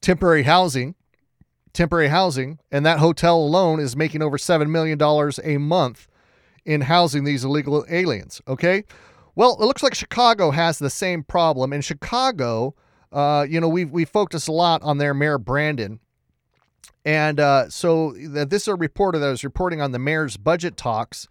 [0.00, 0.94] temporary housing
[1.78, 5.00] temporary housing, and that hotel alone is making over $7 million
[5.44, 6.08] a month
[6.64, 8.42] in housing these illegal aliens.
[8.48, 8.84] Okay.
[9.36, 11.72] Well, it looks like Chicago has the same problem.
[11.72, 12.74] In Chicago,
[13.12, 16.00] uh, you know, we've, we focused a lot on their mayor, Brandon.
[17.08, 21.26] And uh, so this is a reporter that was reporting on the mayor's budget talks,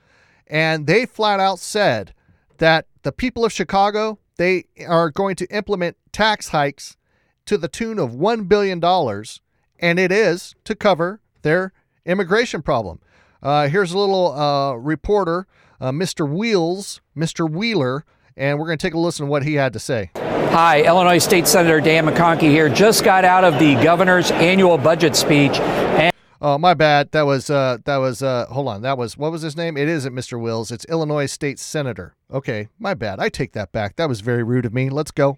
[0.48, 2.16] and they flat out said
[2.58, 6.98] that the people of Chicago, they are going to implement tax hikes
[7.46, 8.84] to the tune of $1 billion
[9.78, 11.74] and it is to cover their
[12.08, 13.00] immigration problem.
[13.44, 15.46] Uh, here's a little uh, reporter,
[15.80, 16.28] uh, Mr.
[16.28, 17.48] Wheels, Mr.
[17.48, 18.04] Wheeler,
[18.38, 20.12] and we're going to take a listen to what he had to say.
[20.15, 22.69] Hi, Illinois State Senator Dan McConchie here.
[22.69, 25.60] Just got out of the governor's annual budget speech.
[25.60, 27.12] And- oh, my bad.
[27.12, 28.82] That was uh, that was uh, hold on.
[28.84, 29.76] That was what was his name?
[29.76, 30.39] It isn't Mr.
[30.39, 30.71] Wills.
[30.71, 32.15] It's Illinois State Senator.
[32.32, 33.19] Okay, my bad.
[33.19, 33.97] I take that back.
[33.97, 34.89] That was very rude of me.
[34.89, 35.38] Let's go.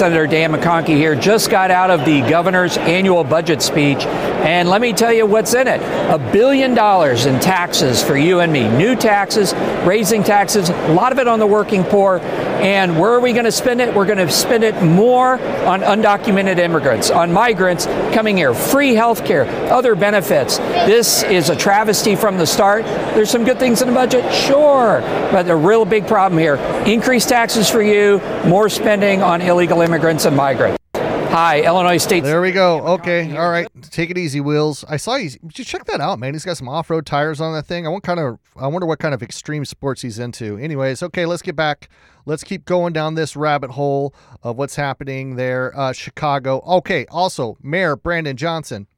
[0.00, 4.80] Senator Dan McConchie here just got out of the governor's annual budget speech, and let
[4.80, 5.82] me tell you what's in it.
[6.10, 8.66] A billion dollars in taxes for you and me.
[8.78, 9.52] New taxes,
[9.84, 12.18] raising taxes, a lot of it on the working poor.
[12.60, 13.94] And where are we going to spend it?
[13.94, 15.34] We're going to spend it more
[15.66, 20.58] on undocumented immigrants, on migrants coming here, free health care, other benefits.
[20.58, 22.84] This is a travesty from the start.
[22.84, 25.00] There's some good things in the budget, sure,
[25.32, 26.56] but a real big problem here.
[26.86, 30.78] Increased taxes for you, more spending on illegal immigrants and migrants.
[30.94, 32.24] Hi, Illinois State.
[32.24, 32.80] There we go.
[32.94, 33.68] Okay, all right.
[33.90, 34.84] Take it easy, Wheels.
[34.88, 35.30] I saw you.
[35.46, 36.34] Just check that out, man?
[36.34, 37.86] He's got some off-road tires on that thing.
[37.86, 38.40] I want kind of.
[38.56, 40.58] I wonder what kind of extreme sports he's into.
[40.58, 41.88] Anyways, okay, let's get back.
[42.26, 44.12] Let's keep going down this rabbit hole
[44.42, 45.72] of what's happening there.
[45.78, 46.62] Uh, Chicago.
[46.66, 47.06] Okay.
[47.08, 48.88] Also, Mayor Brandon Johnson.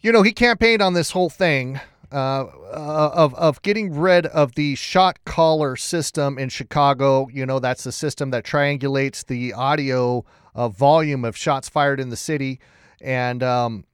[0.00, 4.74] You know, he campaigned on this whole thing uh, of of getting rid of the
[4.74, 7.28] shot caller system in Chicago.
[7.32, 10.24] You know, that's the system that triangulates the audio
[10.54, 12.60] uh, volume of shots fired in the city,
[13.00, 13.84] and um,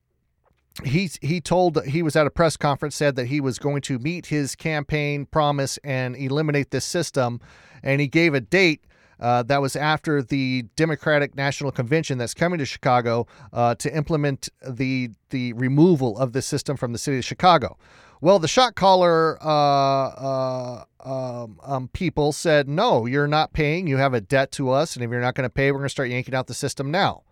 [0.82, 3.99] he he told he was at a press conference said that he was going to
[3.99, 7.41] meet his campaign promise and eliminate this system,
[7.82, 8.84] and he gave a date.
[9.20, 14.49] Uh, that was after the Democratic National Convention that's coming to Chicago uh, to implement
[14.66, 17.78] the the removal of this system from the city of Chicago.
[18.25, 23.87] Well, the shot caller uh, uh, um, um, people said, no, you're not paying.
[23.87, 24.97] You have a debt to us.
[24.97, 26.91] And if you're not going to pay, we're going to start yanking out the system
[26.91, 27.25] now.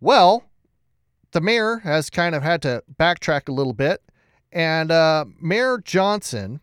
[0.00, 0.44] Well,
[1.32, 4.04] the mayor has kind of had to backtrack a little bit.
[4.52, 6.60] And uh, Mayor Johnson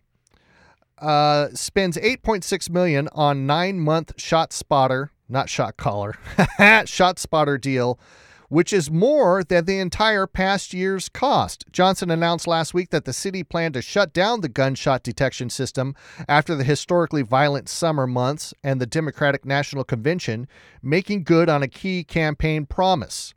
[0.99, 7.99] uh, spends 8.6 million on nine month ShotSpotter, not shot caller, ShotSpotter deal
[8.51, 11.63] which is more than the entire past year's cost.
[11.71, 15.95] Johnson announced last week that the city planned to shut down the gunshot detection system
[16.27, 20.49] after the historically violent summer months and the Democratic National Convention,
[20.83, 23.33] making good on a key campaign promise.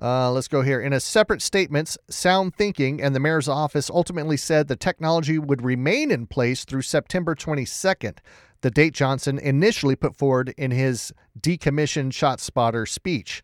[0.00, 0.80] Uh, let's go here.
[0.80, 6.10] In a separate statements, SoundThinking and the mayor's office ultimately said the technology would remain
[6.10, 8.16] in place through September 22nd,
[8.62, 13.42] the date Johnson initially put forward in his decommissioned ShotSpotter speech.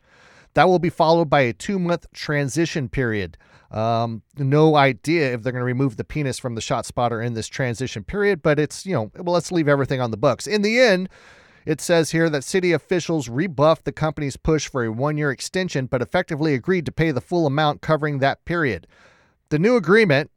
[0.56, 3.36] That will be followed by a two month transition period.
[3.70, 7.46] Um, no idea if they're going to remove the penis from the ShotSpotter in this
[7.46, 10.46] transition period, but it's, you know, well, let's leave everything on the books.
[10.46, 11.10] In the end,
[11.66, 15.84] it says here that city officials rebuffed the company's push for a one year extension,
[15.84, 18.86] but effectively agreed to pay the full amount covering that period.
[19.50, 20.30] The new agreement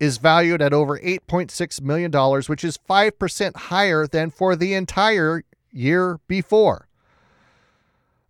[0.00, 2.10] is valued at over $8.6 million,
[2.46, 6.85] which is 5% higher than for the entire year before.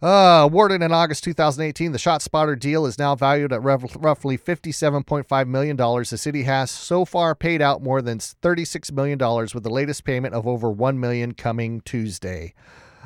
[0.03, 5.74] Uh, awarded in August 2018, the ShotSpotter deal is now valued at roughly $57.5 million.
[5.74, 9.18] The city has so far paid out more than $36 million,
[9.55, 12.53] with the latest payment of over 1 million coming Tuesday.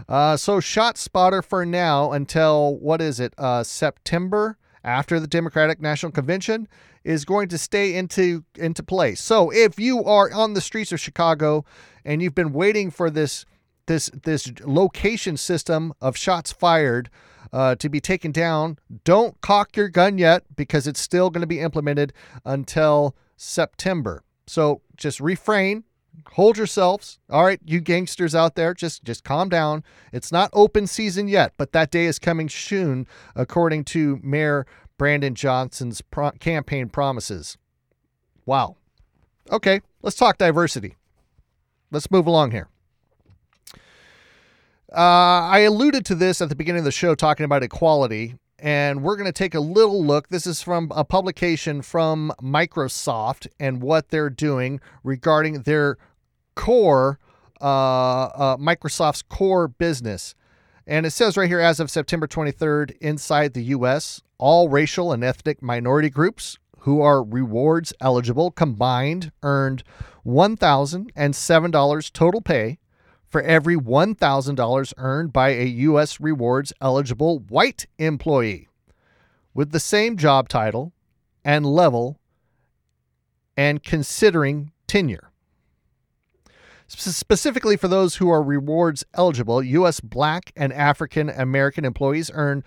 [0.08, 6.10] Uh, so ShotSpotter for now until, what is it, uh, September after the Democratic National
[6.10, 6.66] Convention
[7.04, 9.20] is going to stay into, into place.
[9.20, 11.64] So if you are on the streets of Chicago
[12.04, 13.44] and you've been waiting for this
[13.90, 17.10] this this location system of shots fired
[17.52, 18.78] uh, to be taken down.
[19.02, 22.12] Don't cock your gun yet because it's still going to be implemented
[22.44, 24.22] until September.
[24.46, 25.82] So just refrain,
[26.32, 27.18] hold yourselves.
[27.28, 29.82] All right, you gangsters out there, just just calm down.
[30.12, 34.66] It's not open season yet, but that day is coming soon, according to Mayor
[34.98, 37.58] Brandon Johnson's pro- campaign promises.
[38.46, 38.76] Wow.
[39.50, 40.94] Okay, let's talk diversity.
[41.90, 42.68] Let's move along here.
[44.92, 49.04] Uh, I alluded to this at the beginning of the show talking about equality, and
[49.04, 50.28] we're going to take a little look.
[50.28, 55.96] This is from a publication from Microsoft and what they're doing regarding their
[56.56, 57.20] core,
[57.60, 60.34] uh, uh, Microsoft's core business.
[60.88, 65.22] And it says right here, as of September 23rd, inside the U.S., all racial and
[65.22, 69.84] ethnic minority groups who are rewards eligible combined earned
[70.26, 72.79] $1,007 total pay
[73.30, 76.20] for every $1,000 earned by a U.S.
[76.20, 78.68] rewards eligible white employee
[79.54, 80.92] with the same job title
[81.44, 82.18] and level
[83.56, 85.30] and considering tenure.
[86.88, 90.00] Specifically for those who are rewards eligible, U.S.
[90.00, 92.64] black and African American employees earn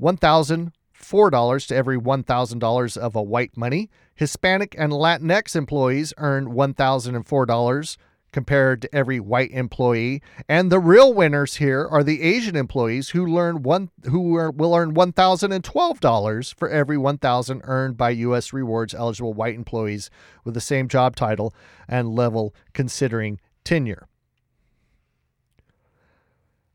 [0.00, 3.90] $1,004 to every $1,000 of a white money.
[4.14, 7.96] Hispanic and Latinx employees earn $1,004
[8.32, 10.22] compared to every white employee.
[10.48, 14.74] And the real winners here are the Asian employees who learn one who are, will
[14.74, 18.52] earn one thousand and twelve dollars for every one thousand earned by U.S.
[18.52, 20.10] rewards eligible white employees
[20.44, 21.54] with the same job title
[21.88, 24.06] and level considering tenure.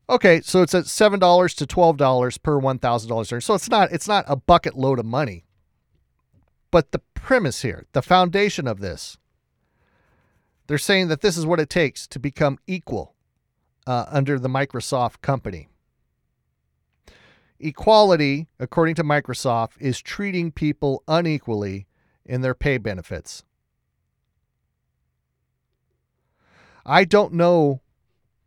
[0.08, 3.44] Okay, so it's at seven dollars to twelve dollars per one thousand dollars earned.
[3.44, 5.44] So it's not it's not a bucket load of money.
[6.70, 9.18] But the premise here, the foundation of this,
[10.66, 13.14] they're saying that this is what it takes to become equal
[13.86, 15.68] uh, under the Microsoft company.
[17.58, 21.86] Equality, according to Microsoft, is treating people unequally
[22.24, 23.44] in their pay benefits.
[26.84, 27.80] I don't know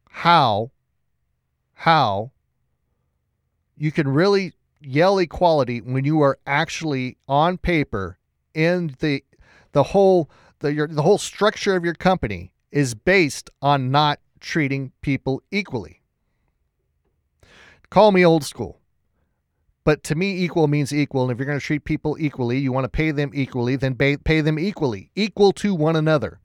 [0.09, 0.71] how
[1.79, 2.31] how
[3.77, 8.17] you can really yell equality when you are actually on paper
[8.53, 9.23] in the
[9.71, 10.29] the whole
[10.65, 16.01] the your, the whole structure of your company is based on not treating people equally.
[17.89, 18.81] Call me old school.
[19.83, 21.21] But to me, equal means equal.
[21.21, 23.93] And if you're going to treat people equally, you want to pay them equally, then
[23.93, 26.39] pay, pay them equally, equal to one another.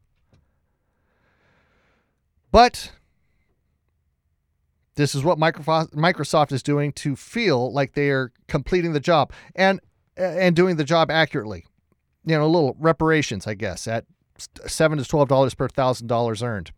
[2.52, 2.92] But
[4.96, 9.80] this is what Microsoft is doing to feel like they are completing the job and
[10.16, 11.64] and doing the job accurately
[12.24, 14.04] you know, a little reparations, I guess, at
[14.66, 16.72] seven to twelve dollars per thousand dollars earned.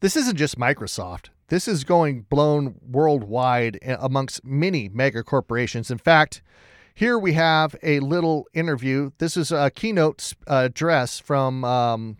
[0.00, 1.26] This isn't just Microsoft.
[1.48, 5.90] This is going blown worldwide amongst many mega corporations.
[5.90, 6.42] In fact,
[6.94, 9.12] Here we have a little interview.
[9.18, 12.16] This is a keynote uh, address from um,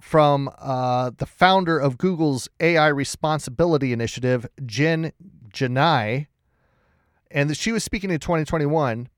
[0.00, 5.10] from uh, the founder of Google's AI Responsibility Initiative, Jen
[5.52, 6.28] Gennai,
[7.28, 9.08] and she was speaking in 2021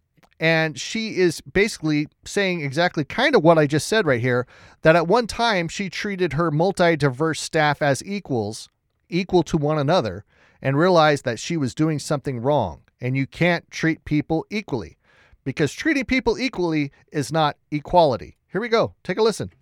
[0.41, 4.47] and she is basically saying exactly kind of what I just said right here
[4.83, 8.69] that at one time she treated her multi diverse staff as equals,
[9.09, 10.25] equal to one another,
[10.61, 12.83] and realized that she was doing something wrong.
[13.01, 14.97] And you can't treat people equally
[15.45, 18.37] because treating people equally is not equality.
[18.51, 18.95] Here we go.
[19.05, 19.53] Take a listen.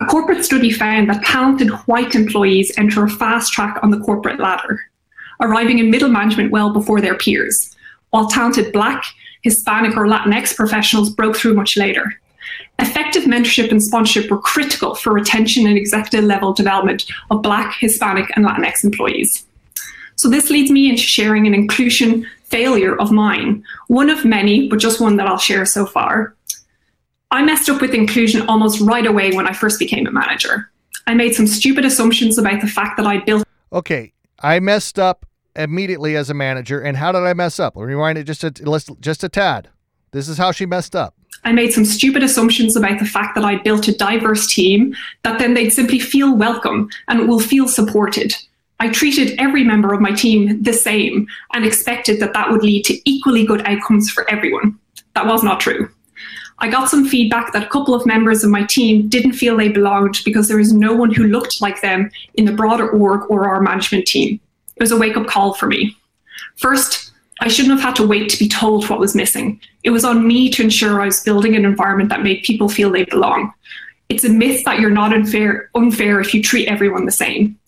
[0.00, 4.40] A corporate study found that talented white employees enter a fast track on the corporate
[4.40, 4.80] ladder,
[5.40, 7.74] arriving in middle management well before their peers,
[8.10, 9.04] while talented black,
[9.42, 12.12] Hispanic, or Latinx professionals broke through much later.
[12.78, 18.30] Effective mentorship and sponsorship were critical for retention and executive level development of Black, Hispanic,
[18.34, 19.44] and Latinx employees.
[20.16, 24.78] So, this leads me into sharing an inclusion failure of mine, one of many, but
[24.78, 26.34] just one that I'll share so far.
[27.30, 30.70] I messed up with inclusion almost right away when I first became a manager.
[31.06, 33.44] I made some stupid assumptions about the fact that I built.
[33.72, 35.24] Okay, I messed up
[35.56, 36.80] immediately as a manager.
[36.80, 37.74] And how did I mess up?
[37.76, 39.68] Rewind it just a just a tad.
[40.12, 41.14] This is how she messed up.
[41.44, 45.38] I made some stupid assumptions about the fact that I built a diverse team, that
[45.38, 48.34] then they'd simply feel welcome and will feel supported.
[48.78, 52.84] I treated every member of my team the same and expected that that would lead
[52.86, 54.78] to equally good outcomes for everyone.
[55.14, 55.88] That was not true.
[56.58, 59.68] I got some feedback that a couple of members of my team didn't feel they
[59.68, 63.48] belonged because there was no one who looked like them in the broader org or
[63.48, 64.38] our management team.
[64.76, 65.96] It was a wake up call for me.
[66.56, 69.60] First, I shouldn't have had to wait to be told what was missing.
[69.82, 72.90] It was on me to ensure I was building an environment that made people feel
[72.90, 73.52] they belong.
[74.08, 77.58] It's a myth that you're not unfair, unfair if you treat everyone the same.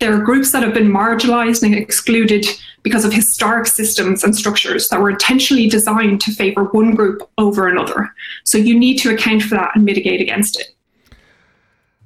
[0.00, 2.46] There are groups that have been marginalized and excluded
[2.82, 7.68] because of historic systems and structures that were intentionally designed to favor one group over
[7.68, 8.10] another.
[8.44, 10.68] So you need to account for that and mitigate against it.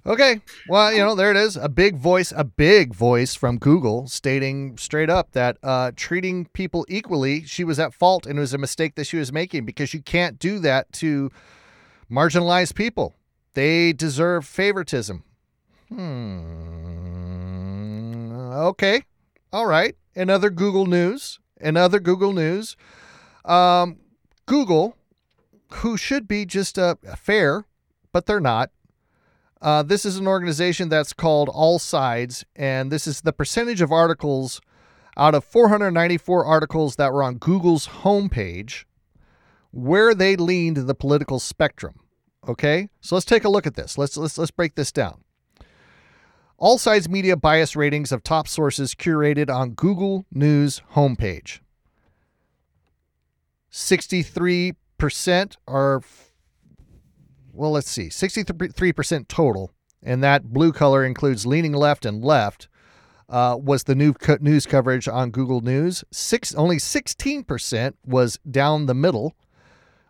[0.06, 0.42] Okay.
[0.68, 1.56] Well, you know, there it is.
[1.56, 6.84] A big voice, a big voice from Google stating straight up that uh, treating people
[6.90, 9.94] equally, she was at fault and it was a mistake that she was making because
[9.94, 11.30] you can't do that to
[12.10, 13.14] marginalized people.
[13.54, 15.24] They deserve favoritism.
[15.88, 16.64] Hmm.
[18.52, 19.04] Okay.
[19.52, 19.96] All right.
[20.14, 21.40] Another Google news.
[21.60, 22.76] Another Google news.
[23.46, 24.00] Um,
[24.44, 24.98] Google,
[25.76, 27.64] who should be just uh, fair,
[28.12, 28.70] but they're not
[29.64, 34.60] uh, this is an organization that's called AllSides, and this is the percentage of articles
[35.16, 38.84] out of 494 articles that were on Google's homepage
[39.70, 41.98] where they leaned the political spectrum.
[42.46, 43.96] Okay, so let's take a look at this.
[43.96, 45.24] Let's let's let's break this down.
[46.58, 51.60] All sides media bias ratings of top sources curated on Google News homepage.
[53.72, 56.02] 63% are
[57.54, 59.70] well, let's see, 63% total,
[60.02, 62.68] and that blue color includes leaning left and left,
[63.28, 66.04] uh, was the new co- news coverage on Google News.
[66.10, 69.34] Six, only 16% was down the middle.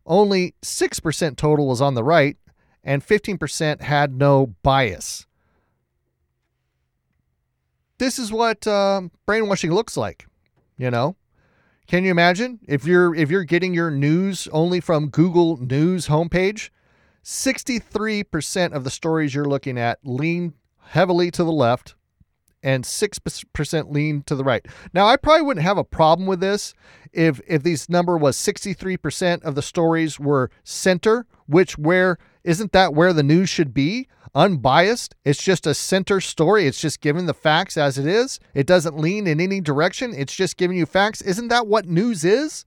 [0.06, 2.36] Only 6% total was on the right,
[2.82, 5.26] and 15% had no bias.
[7.98, 10.26] This is what uh, brainwashing looks like,
[10.76, 11.16] you know.
[11.86, 16.70] Can you imagine if you're if you're getting your news only from Google News homepage?
[17.24, 20.54] 63% of the stories you're looking at lean
[20.88, 21.94] heavily to the left
[22.62, 24.66] and 6% lean to the right.
[24.92, 26.74] Now, I probably wouldn't have a problem with this
[27.12, 32.94] if if this number was 63% of the stories were center, which where isn't that
[32.94, 34.08] where the news should be?
[34.34, 35.14] Unbiased.
[35.24, 36.66] It's just a center story.
[36.66, 38.40] It's just giving the facts as it is.
[38.52, 40.12] It doesn't lean in any direction.
[40.14, 41.22] It's just giving you facts.
[41.22, 42.64] Isn't that what news is?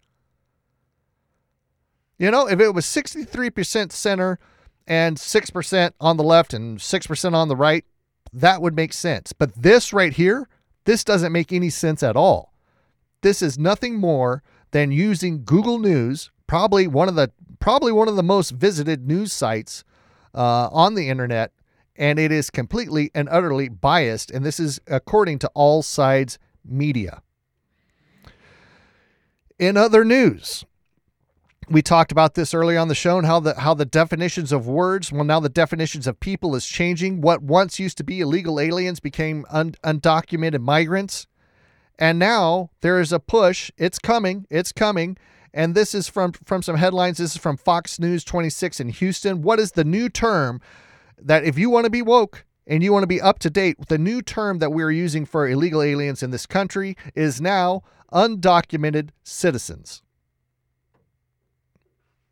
[2.18, 4.40] You know, if it was 63% center
[4.88, 7.86] and 6% on the left and 6% on the right,
[8.34, 9.34] that would make sense.
[9.34, 10.48] But this right here,
[10.86, 12.54] this doesn't make any sense at all.
[13.22, 18.16] This is nothing more than using Google News, probably one of the probably one of
[18.16, 19.84] the most visited news sites
[20.36, 21.52] uh, on the internet,
[21.96, 24.32] and it is completely and utterly biased.
[24.32, 27.22] And this is according to AllSides Media.
[29.58, 30.66] In other news,
[31.70, 34.68] we talked about this early on the show and how the how the definitions of
[34.68, 37.22] words well now the definitions of people is changing.
[37.22, 41.28] What once used to be illegal aliens became un- undocumented migrants.
[42.00, 43.72] And now there is a push.
[43.78, 44.46] It's coming.
[44.50, 45.18] It's coming.
[45.54, 47.18] And this is from from some headlines.
[47.18, 49.42] This is from Fox News 26 in Houston.
[49.42, 50.62] What is the new term
[51.20, 53.88] that if you want to be woke and you want to be up to date
[53.88, 57.82] the new term that we're using for illegal aliens in this country is now
[58.14, 60.04] undocumented citizens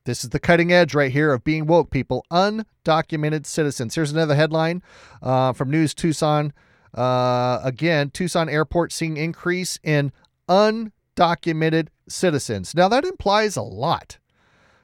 [0.05, 2.25] This is the cutting edge right here of being woke, people.
[2.31, 3.95] Undocumented citizens.
[3.95, 4.83] Here's another headline
[5.21, 6.53] uh, from News Tucson.
[6.93, 10.11] Uh, again, Tucson Airport seeing increase in
[10.47, 12.75] undocumented citizens.
[12.75, 14.19] Now, that implies a lot.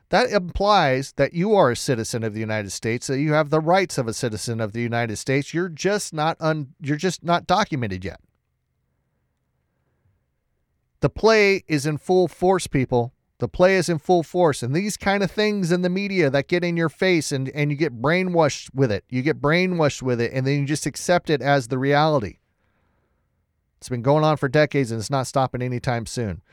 [0.10, 3.62] That implies that you are a citizen of the United States, that you have the
[3.62, 5.54] rights of a citizen of the United States.
[5.54, 8.20] You're just not un, you're just not documented yet.
[11.00, 13.14] The play is in full force, people.
[13.42, 14.62] The play is in full force.
[14.62, 17.72] And these kind of things in the media that get in your face and, and
[17.72, 19.04] you get brainwashed with it.
[19.10, 22.38] You get brainwashed with it and then you just accept it as the reality.
[23.80, 26.44] It's been going on for decades and it's not stopping anytime soon.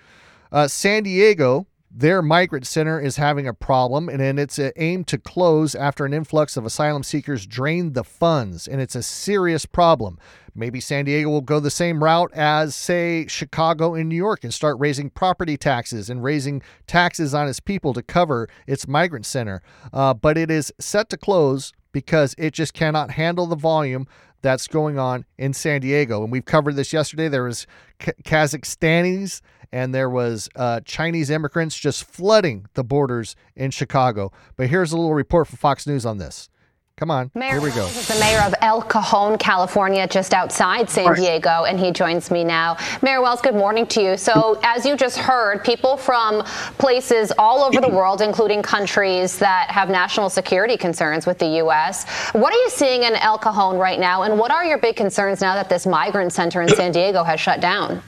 [0.51, 5.19] Uh, San Diego their migrant center is having a problem, and then it's aimed to
[5.19, 10.19] close after an influx of asylum seekers drained the funds, and it's a serious problem.
[10.55, 14.53] Maybe San Diego will go the same route as, say, Chicago and New York and
[14.53, 19.63] start raising property taxes and raising taxes on its people to cover its migrant center.
[19.93, 24.07] Uh, but it is set to close because it just cannot handle the volume
[24.43, 26.23] that's going on in San Diego.
[26.23, 27.29] And we've covered this yesterday.
[27.29, 27.67] There was
[28.01, 29.41] Kazakhstanis
[29.73, 34.33] and there was uh, Chinese immigrants just flooding the borders in Chicago.
[34.57, 36.49] But here's a little report from Fox News on this.
[36.99, 37.87] Come on, mayor here we go.
[37.87, 42.43] Is the mayor of El Cajon, California, just outside San Diego, and he joins me
[42.43, 42.77] now.
[43.03, 44.17] Mayor Wells, good morning to you.
[44.17, 46.43] So, as you just heard, people from
[46.79, 52.05] places all over the world, including countries that have national security concerns with the U.S.
[52.33, 55.41] What are you seeing in El Cajon right now, and what are your big concerns
[55.41, 58.03] now that this migrant center in San Diego has shut down?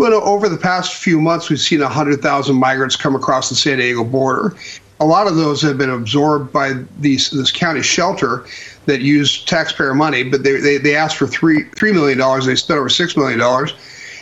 [0.00, 4.02] Well, over the past few months, we've seen 100,000 migrants come across the San Diego
[4.02, 4.56] border.
[4.98, 8.46] A lot of those have been absorbed by these this county shelter
[8.86, 12.46] that used taxpayer money, but they, they, they asked for three three million dollars.
[12.46, 13.74] They spent over six million dollars,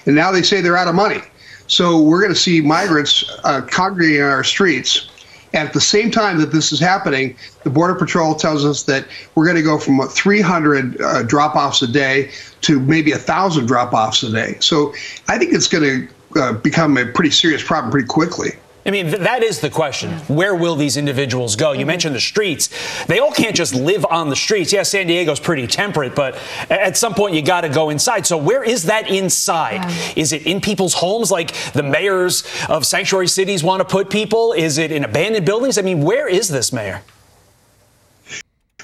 [0.05, 1.23] and now they say they're out of money.
[1.69, 5.09] So we're going to see migrants uh, congregating on our streets
[5.55, 9.45] at the same time that this is happening, the Border Patrol tells us that we're
[9.45, 12.31] going to go from 300 uh, drop offs a day
[12.63, 14.57] to maybe 1,000 drop offs a day.
[14.61, 14.93] So
[15.29, 18.51] I think it's going to uh, become a pretty serious problem pretty quickly.
[18.87, 20.11] I mean, th- that is the question.
[20.29, 21.73] Where will these individuals go?
[21.73, 21.89] You mm-hmm.
[21.89, 22.71] mentioned the streets.
[23.07, 24.73] They all can't just live on the streets.
[24.73, 28.27] Yeah, San Diego's pretty temperate, but at some point you got to go inside.
[28.27, 29.83] So where is that inside?
[29.83, 30.13] Yeah.
[30.17, 34.53] Is it in people's homes like the mayors of sanctuary cities want to put people?
[34.53, 35.77] Is it in abandoned buildings?
[35.77, 37.03] I mean, where is this, Mayor?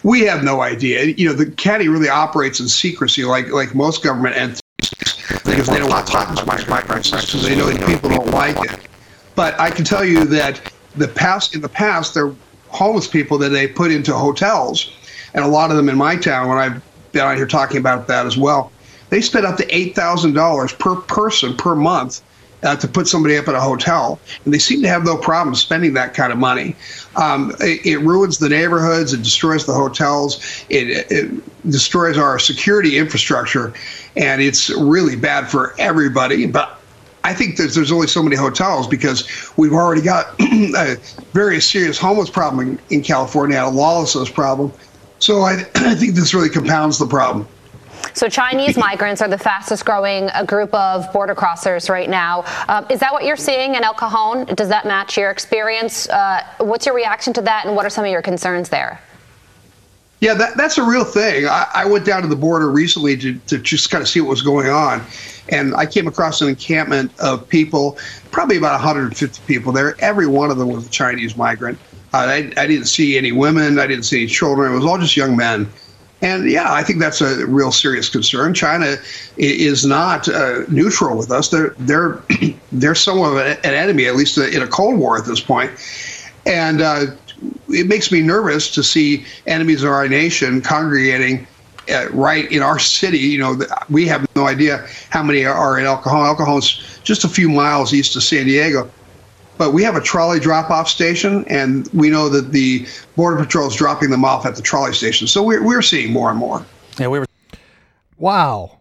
[0.03, 1.05] We have no idea.
[1.05, 4.61] You know, the county really operates in secrecy, like like most government entities,
[5.47, 8.59] because they don't want to talk about migrants, because they know that people don't like
[8.71, 8.81] it.
[9.35, 12.35] But I can tell you that the past in the past there are
[12.69, 14.93] homeless people that they put into hotels,
[15.35, 16.83] and a lot of them in my town when I've
[17.13, 18.71] been out here talking about that as well.
[19.11, 22.23] They spend up to eight thousand dollars per person per month
[22.65, 25.55] uh, to put somebody up at a hotel, and they seem to have no problem
[25.55, 26.75] spending that kind of money.
[27.17, 32.99] Um, it, it, ruins the neighborhoods, it destroys the hotels, it, it, destroys our security
[32.99, 33.73] infrastructure,
[34.17, 36.47] and it's really bad for everybody.
[36.47, 36.81] But
[37.25, 40.97] I think there's, there's only so many hotels because we've already got a
[41.33, 44.73] very serious homeless problem in, in California, a lawlessness problem.
[45.19, 47.49] So I, I think this really compounds the problem.
[48.13, 52.45] So Chinese migrants are the fastest growing uh, group of border crossers right now.
[52.69, 54.45] Uh, is that what you're seeing in El Cajon?
[54.55, 56.09] Does that match your experience?
[56.09, 59.01] Uh, what's your reaction to that, and what are some of your concerns there?
[60.21, 61.47] Yeah, that, that's a real thing.
[61.47, 64.31] I, I, went down to the border recently to, to just kind of see what
[64.31, 65.05] was going on.
[65.51, 67.99] And I came across an encampment of people,
[68.31, 69.97] probably about 150 people there.
[70.01, 71.79] Every one of them was a Chinese migrant.
[72.15, 73.79] Uh, I, I didn't see any women.
[73.79, 74.73] I didn't see any children.
[74.73, 75.69] It was all just young men.
[76.23, 78.55] And yeah, I think that's a real serious concern.
[78.55, 78.97] China
[79.37, 81.51] is not uh, neutral with us.
[81.51, 82.23] They're they're
[82.73, 85.71] they're somewhat of an enemy, at least in a cold war at this point.
[86.47, 87.07] And uh,
[87.69, 91.47] it makes me nervous to see enemies of our nation congregating
[91.91, 93.19] uh, right in our city.
[93.19, 93.59] You know,
[93.89, 96.27] we have no idea how many are in El Cajon.
[96.27, 98.91] El Cajon's just a few miles east of San Diego.
[99.57, 103.69] But we have a trolley drop off station, and we know that the Border Patrol
[103.69, 105.29] is dropping them off at the trolley station.
[105.29, 106.65] So we're, we're seeing more and more.
[106.99, 107.27] Yeah, we were.
[108.19, 108.81] Wow.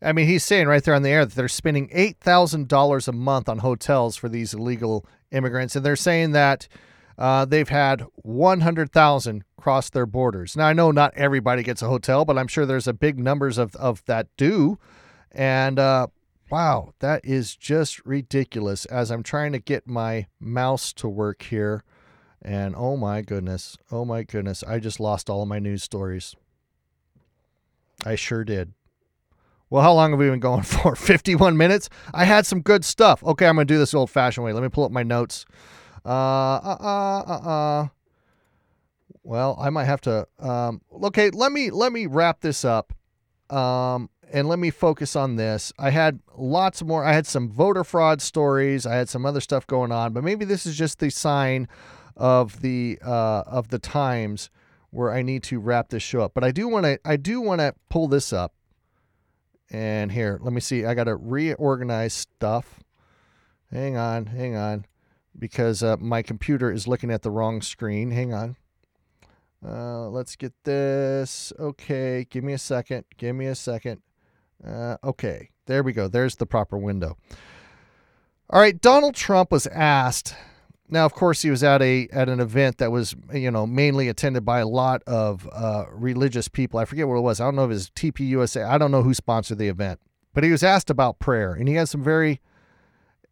[0.00, 3.48] I mean, he's saying right there on the air that they're spending $8,000 a month
[3.48, 5.76] on hotels for these illegal immigrants.
[5.76, 6.68] And they're saying that
[7.18, 10.56] uh, they've had 100,000 cross their borders.
[10.56, 13.58] Now, I know not everybody gets a hotel, but I'm sure there's a big numbers
[13.58, 14.78] of, of that do.
[15.30, 16.08] And uh,
[16.50, 21.84] wow, that is just ridiculous as I'm trying to get my mouse to work here.
[22.42, 26.34] And oh my goodness, oh my goodness, I just lost all of my news stories.
[28.04, 28.72] I sure did.
[29.70, 30.94] Well, how long have we been going for?
[30.94, 31.88] 51 minutes?
[32.12, 33.24] I had some good stuff.
[33.24, 34.52] Okay, I'm going to do this old fashioned way.
[34.52, 35.46] Let me pull up my notes.
[36.04, 37.88] Uh, uh, uh, uh, uh.
[39.22, 40.26] Well, I might have to.
[40.38, 42.92] Um, okay, let me let me wrap this up,
[43.50, 45.72] um, and let me focus on this.
[45.78, 47.04] I had lots more.
[47.04, 48.84] I had some voter fraud stories.
[48.84, 51.68] I had some other stuff going on, but maybe this is just the sign
[52.16, 54.50] of the uh, of the times
[54.90, 56.34] where I need to wrap this show up.
[56.34, 56.98] But I do want to.
[57.04, 58.54] I do want to pull this up.
[59.70, 60.84] And here, let me see.
[60.84, 62.80] I got to reorganize stuff.
[63.70, 64.84] Hang on, hang on,
[65.38, 68.10] because uh, my computer is looking at the wrong screen.
[68.10, 68.56] Hang on.
[69.64, 71.52] Uh, let's get this.
[71.58, 73.04] Okay, give me a second.
[73.16, 74.02] Give me a second.
[74.66, 76.08] Uh, okay, there we go.
[76.08, 77.16] There's the proper window.
[78.50, 80.34] All right, Donald Trump was asked.
[80.88, 84.08] Now, of course, he was at a at an event that was you know mainly
[84.08, 86.78] attended by a lot of uh, religious people.
[86.78, 87.40] I forget what it was.
[87.40, 88.68] I don't know if it was TPUSA.
[88.68, 90.00] I don't know who sponsored the event,
[90.34, 92.40] but he was asked about prayer, and he had some very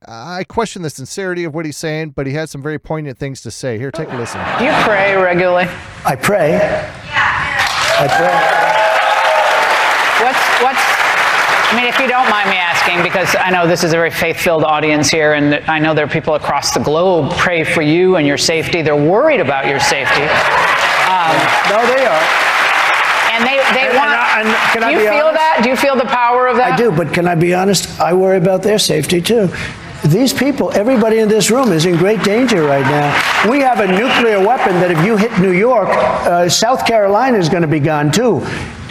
[0.09, 3.43] I question the sincerity of what he's saying, but he had some very poignant things
[3.43, 3.77] to say.
[3.79, 4.41] Here, take a listen.
[4.59, 5.69] Do you pray regularly?
[6.07, 6.53] I pray.
[6.53, 6.89] Yeah.
[8.01, 8.33] I pray.
[10.25, 10.81] What's what's
[11.73, 14.11] I mean, if you don't mind me asking, because I know this is a very
[14.11, 18.17] faith-filled audience here, and I know there are people across the globe pray for you
[18.17, 18.81] and your safety.
[18.83, 20.23] They're worried about your safety.
[20.25, 21.37] Um,
[21.71, 22.23] no, they are.
[23.37, 24.11] And they, they And- want.
[24.11, 25.35] and I- and can do I you be feel honest?
[25.35, 25.61] that?
[25.63, 26.73] Do you feel the power of that?
[26.73, 28.01] I do, but can I be honest?
[28.01, 29.49] I worry about their safety too.
[30.05, 33.51] These people, everybody in this room is in great danger right now.
[33.51, 37.51] We have a nuclear weapon that if you hit New York, uh, South Carolina is
[37.51, 38.41] going to be gone too.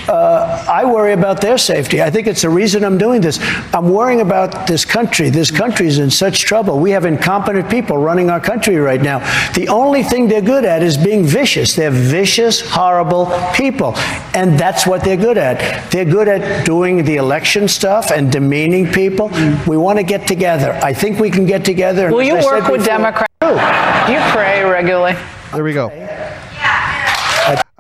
[0.09, 2.01] Uh, I worry about their safety.
[2.01, 3.37] I think it's the reason I'm doing this.
[3.75, 5.29] I'm worrying about this country.
[5.29, 6.79] This country is in such trouble.
[6.79, 9.19] We have incompetent people running our country right now.
[9.53, 11.75] The only thing they're good at is being vicious.
[11.75, 13.93] They're vicious, horrible people.
[14.33, 15.91] And that's what they're good at.
[15.91, 19.29] They're good at doing the election stuff and demeaning people.
[19.67, 20.71] We want to get together.
[20.81, 22.09] I think we can get together.
[22.11, 23.29] Will as you work with before- Democrats?
[23.41, 25.15] Do you pray regularly?
[25.53, 25.89] There we go.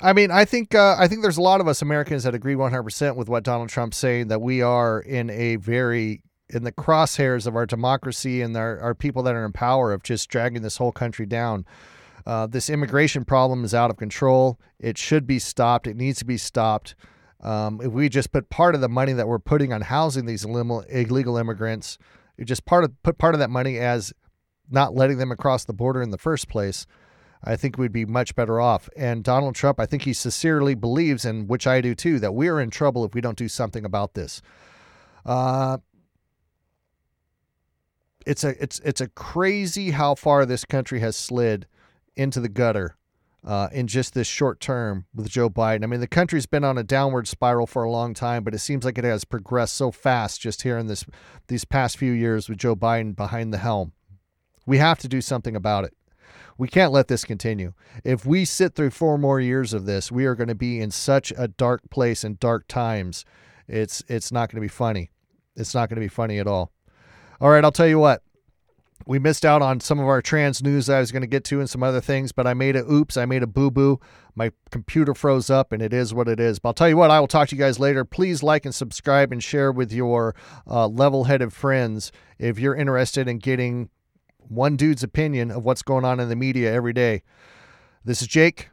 [0.01, 2.55] I mean, I think uh, I think there's a lot of us Americans that agree
[2.55, 7.45] 100% with what Donald Trump's saying that we are in a very in the crosshairs
[7.45, 10.77] of our democracy and our, our people that are in power of just dragging this
[10.77, 11.65] whole country down.
[12.25, 14.59] Uh, this immigration problem is out of control.
[14.79, 15.85] It should be stopped.
[15.85, 16.95] It needs to be stopped.
[17.41, 20.43] Um, if we just put part of the money that we're putting on housing these
[20.43, 21.97] illegal illegal immigrants,
[22.43, 24.13] just part of put part of that money as
[24.69, 26.85] not letting them across the border in the first place,
[27.43, 28.89] I think we'd be much better off.
[28.97, 32.47] And Donald Trump, I think he sincerely believes, and which I do too, that we
[32.47, 34.41] are in trouble if we don't do something about this.
[35.25, 35.77] Uh,
[38.25, 41.65] it's a it's it's a crazy how far this country has slid
[42.15, 42.97] into the gutter
[43.45, 45.83] uh, in just this short term with Joe Biden.
[45.83, 48.59] I mean, the country's been on a downward spiral for a long time, but it
[48.59, 51.05] seems like it has progressed so fast just here in this
[51.47, 53.93] these past few years with Joe Biden behind the helm.
[54.65, 55.93] We have to do something about it.
[56.59, 57.71] We can't let this continue.
[58.03, 60.91] If we sit through four more years of this, we are going to be in
[60.91, 63.23] such a dark place and dark times.
[63.65, 65.09] It's it's not going to be funny.
[65.55, 66.73] It's not going to be funny at all.
[67.39, 68.23] All right, I'll tell you what.
[69.05, 71.45] We missed out on some of our trans news that I was going to get
[71.45, 74.01] to and some other things, but I made a oops, I made a boo boo.
[74.35, 76.59] My computer froze up, and it is what it is.
[76.59, 78.03] But I'll tell you what, I will talk to you guys later.
[78.03, 80.35] Please like and subscribe and share with your
[80.67, 83.89] uh, level headed friends if you're interested in getting
[84.49, 87.23] one dude's opinion of what's going on in the media every day.
[88.03, 88.69] This is Jake.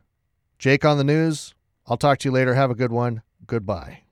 [0.59, 1.55] Jake on the news.
[1.87, 2.55] I'll talk to you later.
[2.55, 3.23] Have a good one.
[3.47, 4.06] Goodbye.